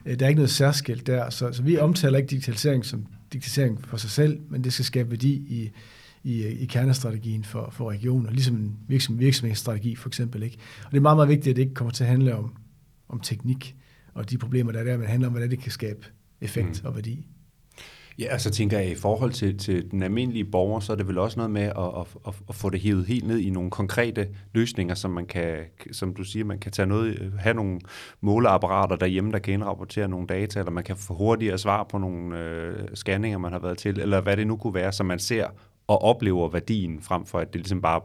[0.05, 3.87] Øh, der er ikke noget særskilt der, så, så vi omtaler ikke digitalisering som digitalisering
[3.87, 5.71] for sig selv, men det skal skabe værdi i,
[6.23, 10.43] i, i kernestrategien for, for regioner, ligesom en virksom, virksomhedsstrategi for eksempel.
[10.43, 10.57] Ikke?
[10.85, 12.53] Og det er meget, meget vigtigt, at det ikke kommer til at handle om,
[13.09, 13.75] om teknik
[14.13, 16.05] og de problemer, der er der, men handler om, hvordan det kan skabe
[16.41, 16.87] effekt mm.
[16.87, 17.27] og værdi.
[18.19, 21.17] Ja, altså tænker jeg, i forhold til, til den almindelige borger, så er det vel
[21.17, 24.27] også noget med at, at, at, at få det hævet helt ned i nogle konkrete
[24.53, 25.57] løsninger, som man kan,
[25.91, 27.79] som du siger, man kan tage noget, have nogle
[28.21, 32.39] måleapparater derhjemme, der kan indrapportere nogle data, eller man kan få hurtigere svar på nogle
[32.39, 35.47] øh, scanninger, man har været til, eller hvad det nu kunne være, så man ser
[35.87, 38.01] og oplever værdien, frem for at det ligesom bare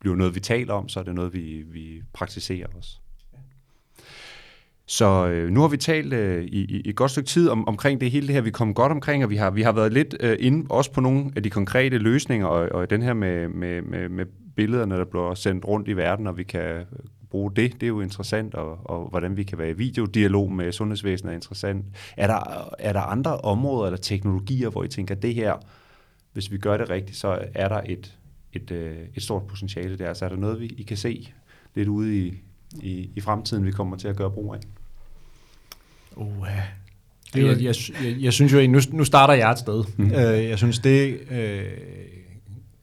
[0.00, 3.00] bliver noget, vi taler om, så er det noget, vi, vi praktiserer også.
[4.90, 8.00] Så øh, nu har vi talt øh, i, i et godt stykke tid om, omkring
[8.00, 8.42] det hele det her.
[8.42, 11.00] Vi kom godt omkring, og vi har, vi har været lidt øh, inde også på
[11.00, 14.26] nogle af de konkrete løsninger, og, og den her med, med, med, med
[14.56, 16.84] billederne, der bliver sendt rundt i verden, og vi kan øh,
[17.30, 20.72] bruge det, det er jo interessant, og, og hvordan vi kan være i videodialog med
[20.72, 21.84] sundhedsvæsenet er interessant.
[22.16, 25.54] Er der, er der andre områder eller teknologier, hvor I tænker, at det her,
[26.32, 28.18] hvis vi gør det rigtigt, så er der et,
[28.52, 30.14] et, øh, et stort potentiale der.
[30.14, 31.32] Så er der noget, vi I kan se
[31.74, 32.42] lidt ude i,
[32.82, 34.60] i, i fremtiden, vi kommer til at gøre brug af?
[36.18, 36.46] Uh,
[37.34, 39.84] det jeg, jeg, jeg, jeg synes jo, nu, nu starter jeg et sted.
[39.96, 40.12] Mm.
[40.12, 41.64] Øh, jeg synes, det øh,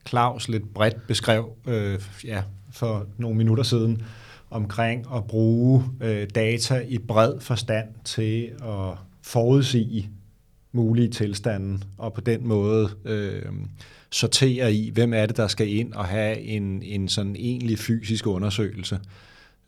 [0.07, 4.01] Claus lidt bredt beskrev øh, ja, for nogle minutter siden,
[4.49, 10.09] omkring at bruge øh, data i bred forstand til at forudsige
[10.71, 13.41] mulige tilstande, og på den måde øh,
[14.11, 18.27] sortere i, hvem er det, der skal ind og have en, en sådan egentlig fysisk
[18.27, 18.99] undersøgelse.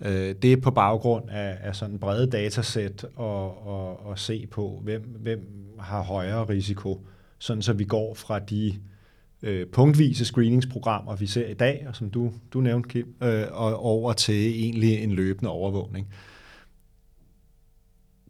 [0.01, 4.81] Øh, det er på baggrund af, af sådan brede datasæt og, og, og se på,
[4.83, 5.39] hvem, hvem
[5.79, 7.05] har højere risiko,
[7.39, 8.73] sådan så vi går fra de
[9.41, 13.79] øh, punktvise screeningsprogrammer, vi ser i dag, og som du, du nævnte, Kim, øh, og
[13.79, 16.07] over til egentlig en løbende overvågning.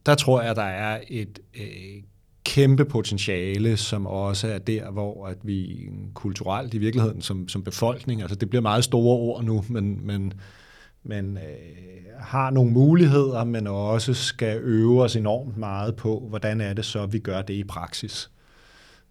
[0.05, 2.03] Der tror jeg, der er et øh,
[2.45, 8.21] kæmpe potentiale, som også er der, hvor at vi kulturelt i virkeligheden som, som befolkning,
[8.21, 10.33] altså det bliver meget store ord nu, men, men
[11.07, 16.73] men øh, har nogle muligheder, men også skal øve os enormt meget på, hvordan er
[16.73, 18.29] det så, vi gør det i praksis.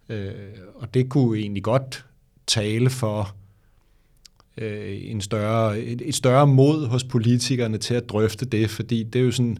[0.09, 0.31] Øh,
[0.75, 2.05] og det kunne egentlig godt
[2.47, 3.35] tale for
[4.57, 9.19] øh, en større, et, et større mod hos politikerne til at drøfte det, fordi det
[9.19, 9.57] er jo sådan,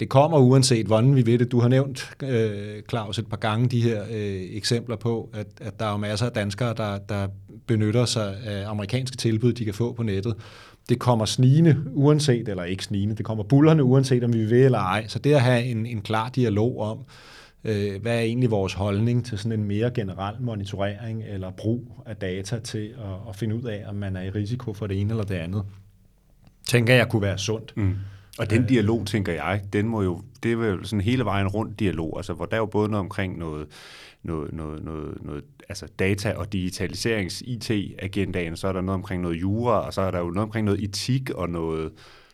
[0.00, 1.52] det kommer uanset, hvordan vi ved det.
[1.52, 5.78] Du har nævnt, øh, Claus, et par gange de her øh, eksempler på, at, at
[5.78, 7.28] der er jo masser af danskere, der, der
[7.66, 10.34] benytter sig af amerikanske tilbud, de kan få på nettet
[10.88, 14.78] det kommer snigende uanset, eller ikke snigende, det kommer bullerne uanset, om vi vil eller
[14.78, 15.06] ej.
[15.06, 16.98] Så det at have en, en klar dialog om,
[17.64, 22.16] øh, hvad er egentlig vores holdning til sådan en mere generel monitorering eller brug af
[22.16, 25.10] data til at, at finde ud af, om man er i risiko for det ene
[25.10, 25.64] eller det andet,
[26.68, 27.72] tænker jeg kunne være sundt.
[27.76, 27.96] Mm.
[28.38, 31.80] Og den dialog, tænker jeg, den må jo, det er jo sådan hele vejen rundt
[31.80, 33.66] dialog, altså hvor der er jo både noget omkring noget,
[34.22, 39.86] noget, noget, noget, noget altså data- og digitaliserings-IT-agendaen, så er der noget omkring noget jura,
[39.86, 41.92] og så er der jo noget omkring noget etik og noget,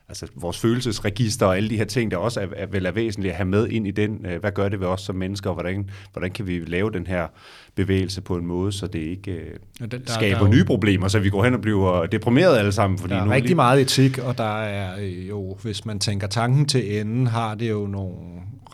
[0.08, 3.30] altså vores følelsesregister og alle de her ting, der også er, er vel er væsentligt
[3.32, 4.26] at have med ind i den.
[4.26, 7.06] Øh, hvad gør det ved os som mennesker, og hvordan, hvordan kan vi lave den
[7.06, 7.26] her
[7.74, 11.08] bevægelse på en måde, så det ikke øh, ja, der, skaber der jo, nye problemer,
[11.08, 12.98] så vi går hen og bliver deprimeret alle sammen.
[12.98, 13.54] Fordi der er nu rigtig lige...
[13.54, 17.86] meget etik, og der er jo, hvis man tænker tanken til enden, har det jo
[17.86, 18.16] nogle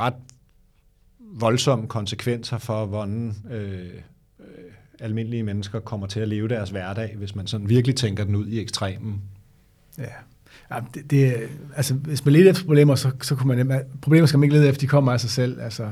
[0.00, 0.14] ret
[1.20, 4.46] voldsomme konsekvenser for, hvordan øh, øh,
[5.00, 8.46] almindelige mennesker kommer til at leve deres hverdag, hvis man sådan virkelig tænker den ud
[8.46, 9.22] i ekstremen.
[9.98, 10.04] Ja.
[10.74, 11.34] Ja, det, det,
[11.76, 14.68] altså, hvis man leder efter problemer, så, så kunne man, problemer skal man ikke lede
[14.68, 15.60] efter, de kommer af sig selv.
[15.60, 15.82] Altså,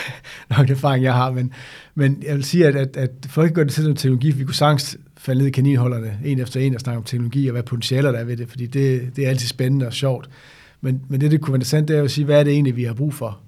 [0.50, 1.30] nok en erfaring, jeg har.
[1.30, 1.52] Men,
[1.94, 4.44] men jeg vil sige, at, at, at folk gør det til som teknologi, for vi
[4.44, 7.62] kunne sagtens falde ned i kaninholderne, en efter en, og snakke om teknologi, og hvad
[7.62, 10.30] potentialer der er ved det, fordi det, det er altid spændende og sjovt.
[10.80, 12.76] Men, men det, det kunne være interessant, det er at sige, hvad er det egentlig,
[12.76, 13.40] vi har brug for?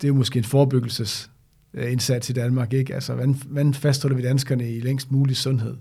[0.00, 2.94] det er jo måske en forebyggelsesindsats i Danmark, ikke?
[2.94, 5.76] Altså, hvordan, hvordan fastholder vi danskerne i længst mulig sundhed?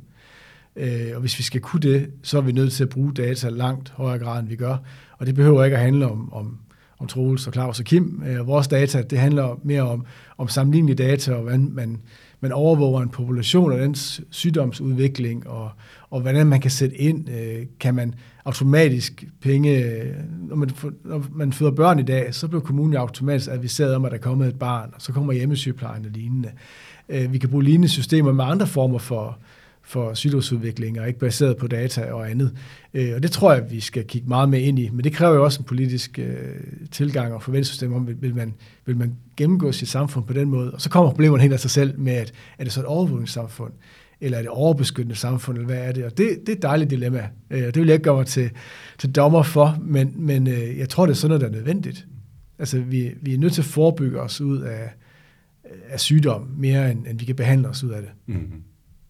[0.76, 3.50] Øh, og hvis vi skal kunne det, så er vi nødt til at bruge data
[3.50, 4.78] langt højere grad, end vi gør.
[5.18, 6.58] Og det behøver ikke at handle om, om,
[7.00, 8.24] om Troels og Claus og Kim.
[8.28, 10.06] Øh, vores data, det handler mere om,
[10.38, 12.02] om sammenlignelige data, og hvordan man,
[12.40, 15.72] man overvåger en population og dens sygdomsudvikling, og,
[16.10, 17.30] og hvordan man kan sætte ind.
[17.30, 18.14] Øh, kan man
[18.46, 20.14] automatisk penge, øh,
[20.50, 20.70] når man,
[21.04, 24.22] når man føder børn i dag, så bliver kommunen automatisk adviseret om, at der er
[24.22, 26.50] kommet et barn, og så kommer hjemmesygeplejen og lignende.
[27.10, 29.40] Øh, vi kan bruge lignende systemer med andre former for,
[29.86, 32.58] for sygdomsudvikling, og ikke baseret på data og andet.
[32.94, 34.90] Øh, og det tror jeg, vi skal kigge meget mere ind i.
[34.90, 36.38] Men det kræver jo også en politisk øh,
[36.92, 38.54] tilgang og forventningssystem om, vil, man,
[38.86, 40.72] vil man gennemgå sit samfund på den måde.
[40.72, 43.74] Og så kommer problemerne helt af sig selv med, at er det så et overvågningssamfund,
[44.22, 46.06] eller er det overbeskyttende samfund, eller hvad er det?
[46.06, 47.30] Og det, det er et dejligt dilemma.
[47.50, 48.50] Øh, og det vil jeg ikke gøre mig til,
[48.98, 52.08] til dommer for, men, men øh, jeg tror, det er sådan noget, der er nødvendigt.
[52.60, 54.90] Altså, vi, vi er nødt til at forebygge os ud af,
[55.90, 58.12] af sygdom, mere end, end vi kan behandle os ud af det.
[58.28, 58.64] Mm-hmm.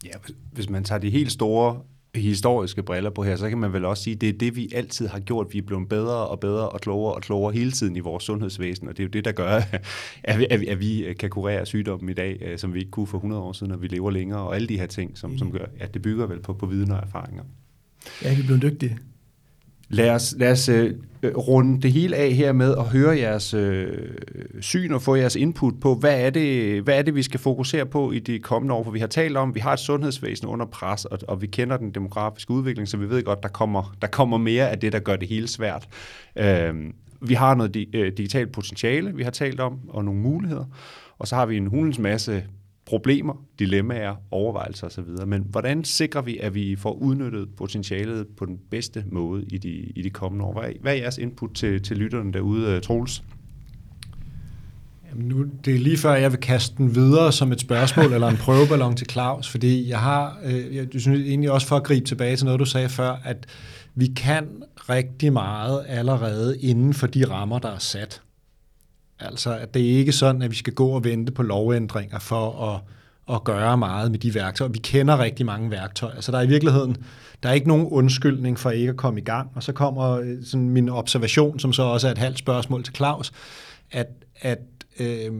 [0.05, 0.11] Ja,
[0.51, 1.81] hvis man tager de helt store
[2.15, 4.69] historiske briller på her, så kan man vel også sige, at det er det, vi
[4.75, 5.47] altid har gjort.
[5.53, 8.87] Vi er blevet bedre og bedre og klogere og klogere hele tiden i vores sundhedsvæsen,
[8.87, 9.61] og det er jo det, der gør,
[10.23, 13.17] at vi, at vi kan kurere sygdommen i dag, øh, som vi ikke kunne for
[13.17, 15.65] 100 år siden, og vi lever længere, og alle de her ting, som, som gør,
[15.79, 17.43] at det bygger vel på, på viden og erfaringer.
[18.23, 18.97] Ja, vi er blevet dygtige.
[19.89, 23.87] Lad os, lad os øh, runde det hele af her med at høre jeres øh,
[24.61, 27.85] syn og få jeres input på, hvad er, det, hvad er det, vi skal fokusere
[27.85, 28.83] på i de kommende år?
[28.83, 31.47] For vi har talt om, at vi har et sundhedsvæsen under pres, og, og vi
[31.47, 34.93] kender den demografiske udvikling, så vi ved godt, der kommer, der kommer mere af det,
[34.93, 35.87] der gør det hele svært.
[36.37, 36.73] Øh,
[37.21, 40.65] vi har noget di- øh, digitalt potentiale, vi har talt om, og nogle muligheder.
[41.17, 42.43] Og så har vi en hulens masse
[42.85, 45.27] problemer, dilemmaer, overvejelser osv.
[45.27, 49.69] Men hvordan sikrer vi, at vi får udnyttet potentialet på den bedste måde i de,
[49.69, 50.53] i de kommende år?
[50.53, 53.23] Hvad er, hvad er jeres input til, til lytterne derude, øh, Troels?
[55.09, 58.27] Jamen nu, det er lige før, jeg vil kaste den videre som et spørgsmål eller
[58.27, 62.05] en prøveballon til Claus, fordi jeg har, øh, jeg synes egentlig også for at gribe
[62.05, 63.45] tilbage til noget, du sagde før, at
[63.95, 64.47] vi kan
[64.89, 68.21] rigtig meget allerede inden for de rammer, der er sat.
[69.19, 72.71] Altså, at det er ikke sådan, at vi skal gå og vente på lovændringer for
[72.73, 72.81] at,
[73.35, 74.71] at gøre meget med de værktøjer.
[74.71, 76.97] Vi kender rigtig mange værktøjer, så der er i virkeligheden
[77.43, 79.49] der er ikke nogen undskyldning for ikke at komme i gang.
[79.55, 82.95] Og så kommer øh, sådan min observation, som så også er et halvt spørgsmål til
[82.95, 83.31] Claus,
[83.91, 84.07] at,
[84.41, 84.59] at,
[84.99, 85.31] øh,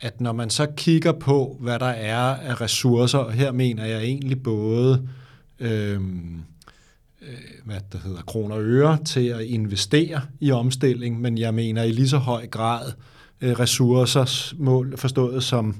[0.00, 4.02] at når man så kigger på, hvad der er af ressourcer, og her mener jeg
[4.02, 5.08] egentlig både øh,
[5.60, 6.00] Øh,
[7.28, 11.82] Øh, hvad der hedder, kroner og øre til at investere i omstilling, men jeg mener
[11.82, 12.92] i lige så høj grad
[13.40, 15.76] øh, ressourcer mål forstået som,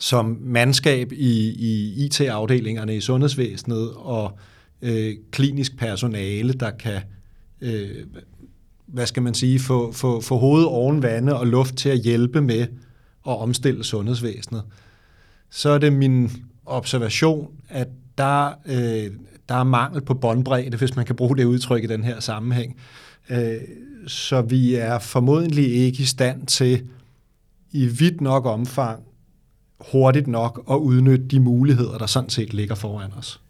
[0.00, 4.38] som mandskab i, i IT-afdelingerne i sundhedsvæsenet og
[4.82, 7.02] øh, klinisk personale, der kan
[7.60, 8.06] øh,
[8.92, 12.40] hvad skal man sige, få, få, få hovedet oven vande og luft til at hjælpe
[12.40, 12.60] med
[13.26, 14.62] at omstille sundhedsvæsenet,
[15.50, 16.30] så er det min
[16.66, 19.10] observation, at der, øh,
[19.50, 22.76] der er mangel på båndbredde, hvis man kan bruge det udtryk i den her sammenhæng.
[23.30, 23.54] Øh,
[24.06, 26.82] så vi er formodentlig ikke i stand til
[27.72, 29.02] i vidt nok omfang
[29.92, 33.40] hurtigt nok at udnytte de muligheder, der sådan set ligger foran os.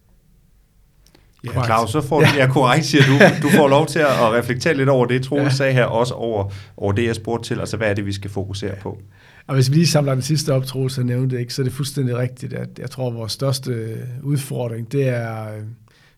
[1.45, 3.13] Ja, Claus, så får du, ja, korrekt siger du,
[3.49, 5.51] du får lov til at reflektere lidt over det, Troels ja.
[5.51, 8.31] sagde her, også over, over det, jeg spurgte til, altså hvad er det, vi skal
[8.31, 8.99] fokusere på?
[9.47, 11.73] Og hvis vi lige samler den sidste op, Troels, jeg nævnte ikke, så er det
[11.73, 15.47] fuldstændig rigtigt, at jeg tror, at vores største udfordring, det er,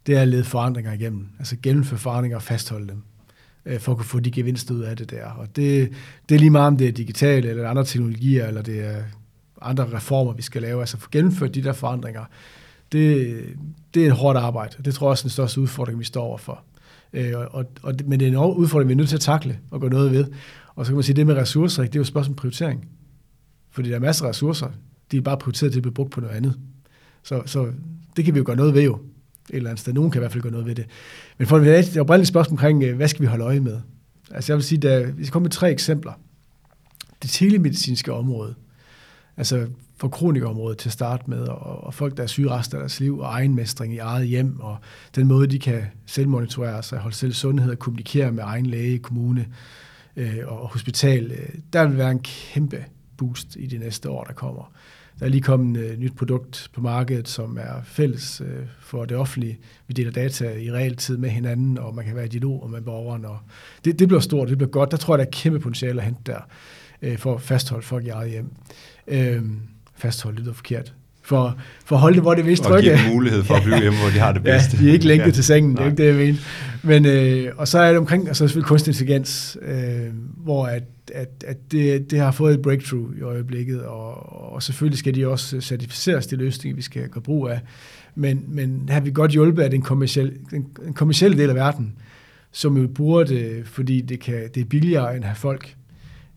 [0.07, 1.29] det er at lede forandringer igennem.
[1.39, 3.03] Altså gennemføre forandringer og fastholde dem
[3.67, 5.27] øh, for at kunne få de gevinster ud af det der.
[5.27, 5.93] Og det,
[6.29, 9.03] det er lige meget, om det er digitale eller andre teknologier, eller det er
[9.63, 10.81] andre reformer, vi skal lave.
[10.81, 12.25] Altså for gennemført de der forandringer,
[12.93, 13.37] det,
[13.95, 14.83] det er et hårdt arbejde.
[14.85, 16.63] Det tror jeg også er den største udfordring, vi står overfor.
[17.13, 19.81] Øh, og, og, men det er en udfordring, vi er nødt til at takle og
[19.81, 20.27] gå noget ved.
[20.75, 22.37] Og så kan man sige, at det med ressourcer, det er jo et spørgsmål om
[22.37, 22.89] prioritering.
[23.71, 24.69] Fordi der er masser af ressourcer,
[25.11, 26.59] de er bare prioriteret til at blive brugt på noget andet.
[27.23, 27.73] Så, så
[28.17, 28.99] det kan vi jo gøre noget ved jo.
[29.51, 29.93] Et eller andet sted.
[29.93, 30.87] Nogen kan i hvert fald gøre noget ved det.
[31.39, 33.81] Men for det oprindelige spørgsmål omkring, øh, hvad skal vi holde øje med?
[34.31, 36.13] Altså jeg vil sige, at vi skal komme med tre eksempler.
[37.23, 38.55] Det telemedicinske område,
[39.37, 39.67] altså
[39.97, 43.01] for kronikerområdet til at starte med, og, og folk, der er syge resten af deres
[43.01, 44.77] liv, og egenmestring i eget hjem, og
[45.15, 49.47] den måde, de kan selvmonitorere sig, holde selv sundhed og kommunikere med egen læge, kommune
[50.17, 52.85] øh, og hospital, øh, der vil være en kæmpe
[53.17, 54.73] boost i de næste år, der kommer.
[55.23, 59.05] Der er lige kommet et øh, nyt produkt på markedet, som er fælles øh, for
[59.05, 59.59] det offentlige.
[59.87, 63.25] Vi deler data i realtid med hinanden, og man kan være i dialog med borgeren.
[63.25, 63.39] Og
[63.85, 64.91] det, det bliver stort, det bliver godt.
[64.91, 66.41] Der tror jeg, der er kæmpe potentiale at hente der,
[67.03, 68.51] øh, for at fastholde folk i eget hjem.
[69.07, 69.43] Øh,
[69.95, 70.95] fastholde, det er forkert
[71.33, 72.93] for, for holde det, hvor det er mest trygge.
[72.93, 74.77] Og give mulighed for at blive hjemme, hvor de har det bedste.
[74.77, 75.31] Ja, de er ikke lænket ja.
[75.31, 76.39] til sengen, det er ikke det, jeg mener.
[76.83, 80.83] Men, øh, og så er det omkring, og så selvfølgelig kunstig intelligens, øh, hvor at,
[81.15, 85.27] at, at det, det har fået et breakthrough i øjeblikket, og, og selvfølgelig skal de
[85.27, 87.61] også certificeres, de løsninger, vi skal gøre brug af.
[88.15, 91.93] Men, men har vi godt hjulpet af den kommersielle, den, den kommersielle del af verden,
[92.53, 95.75] som jo bruger det, fordi det, kan, det er billigere end at have folk.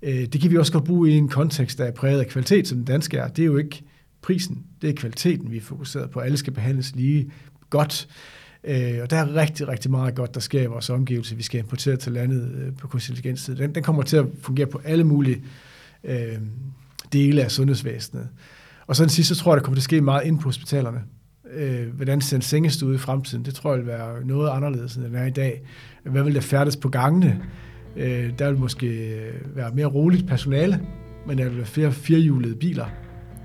[0.02, 2.68] Øh, det kan vi også godt bruge i en kontekst, der er præget af kvalitet,
[2.68, 3.28] som den danske er.
[3.28, 3.84] Det er jo ikke
[4.26, 6.20] prisen, det er kvaliteten, vi er fokuseret på.
[6.20, 7.32] Alle skal behandles lige
[7.70, 8.08] godt.
[8.64, 11.36] Øh, og der er rigtig, rigtig meget godt, der sker i vores omgivelser.
[11.36, 13.46] Vi skal importere til landet øh, på kunstig intelligens.
[13.46, 15.44] Den, den kommer til at fungere på alle mulige
[16.04, 16.38] øh,
[17.14, 18.28] dele af sundhedsvæsenet.
[18.88, 20.44] Og så den sidste, så tror jeg, der kommer til at ske meget ind på
[20.44, 21.02] hospitalerne.
[21.54, 23.46] øh, hvordan ser en sengestue ud i fremtiden?
[23.46, 25.62] Det tror jeg vil være noget anderledes, end den er i dag.
[26.04, 27.42] Hvad vil der færdes på gangene?
[27.96, 29.18] Øh, der vil måske
[29.56, 30.80] være mere roligt personale,
[31.28, 32.86] men der vil være flere firehjulede biler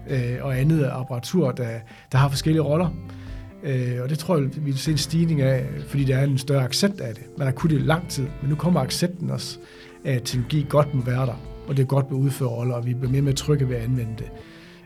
[0.09, 1.69] øh, og andet apparatur, der,
[2.13, 2.89] der har forskellige roller.
[3.63, 6.39] Øh, og det tror jeg, vi vil se en stigning af, fordi der er en
[6.39, 7.25] større accept af det.
[7.39, 9.59] Man har kunnet det i lang tid, men nu kommer accepten også
[10.05, 12.87] af, at teknologi godt må være der, og det er godt at udføre roller, og
[12.87, 14.31] vi bliver mere med trygge ved at anvende det.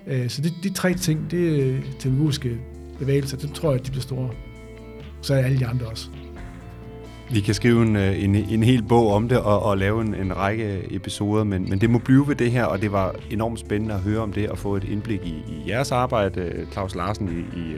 [0.06, 2.58] Øh, så det, de tre ting, det er teknologiske
[2.98, 4.30] bevægelser, det tror jeg, de bliver store.
[5.22, 6.08] Så er alle de andre også.
[7.30, 10.14] Vi kan skrive en, øh, en, en hel bog om det og, og lave en,
[10.14, 13.60] en række episoder, men, men det må blive ved det her, og det var enormt
[13.60, 17.28] spændende at høre om det og få et indblik i, i jeres arbejde, Claus Larsen
[17.28, 17.74] i, i,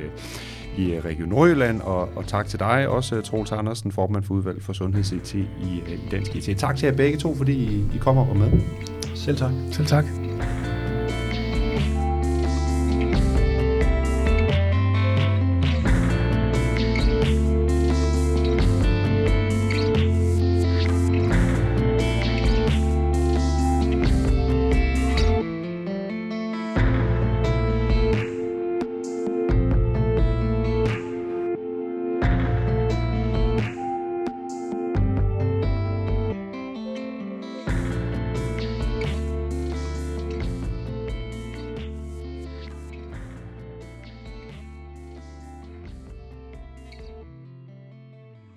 [0.82, 4.72] i Region Nordjylland, og, og tak til dig også, Troels Andersen, formand for udvalg for
[4.72, 6.58] Sundheds-IT i, i Dansk IT.
[6.58, 8.52] Tak til jer begge to, fordi I, I kommer og med.
[9.14, 9.52] Selv tak.
[9.72, 10.04] Selv tak.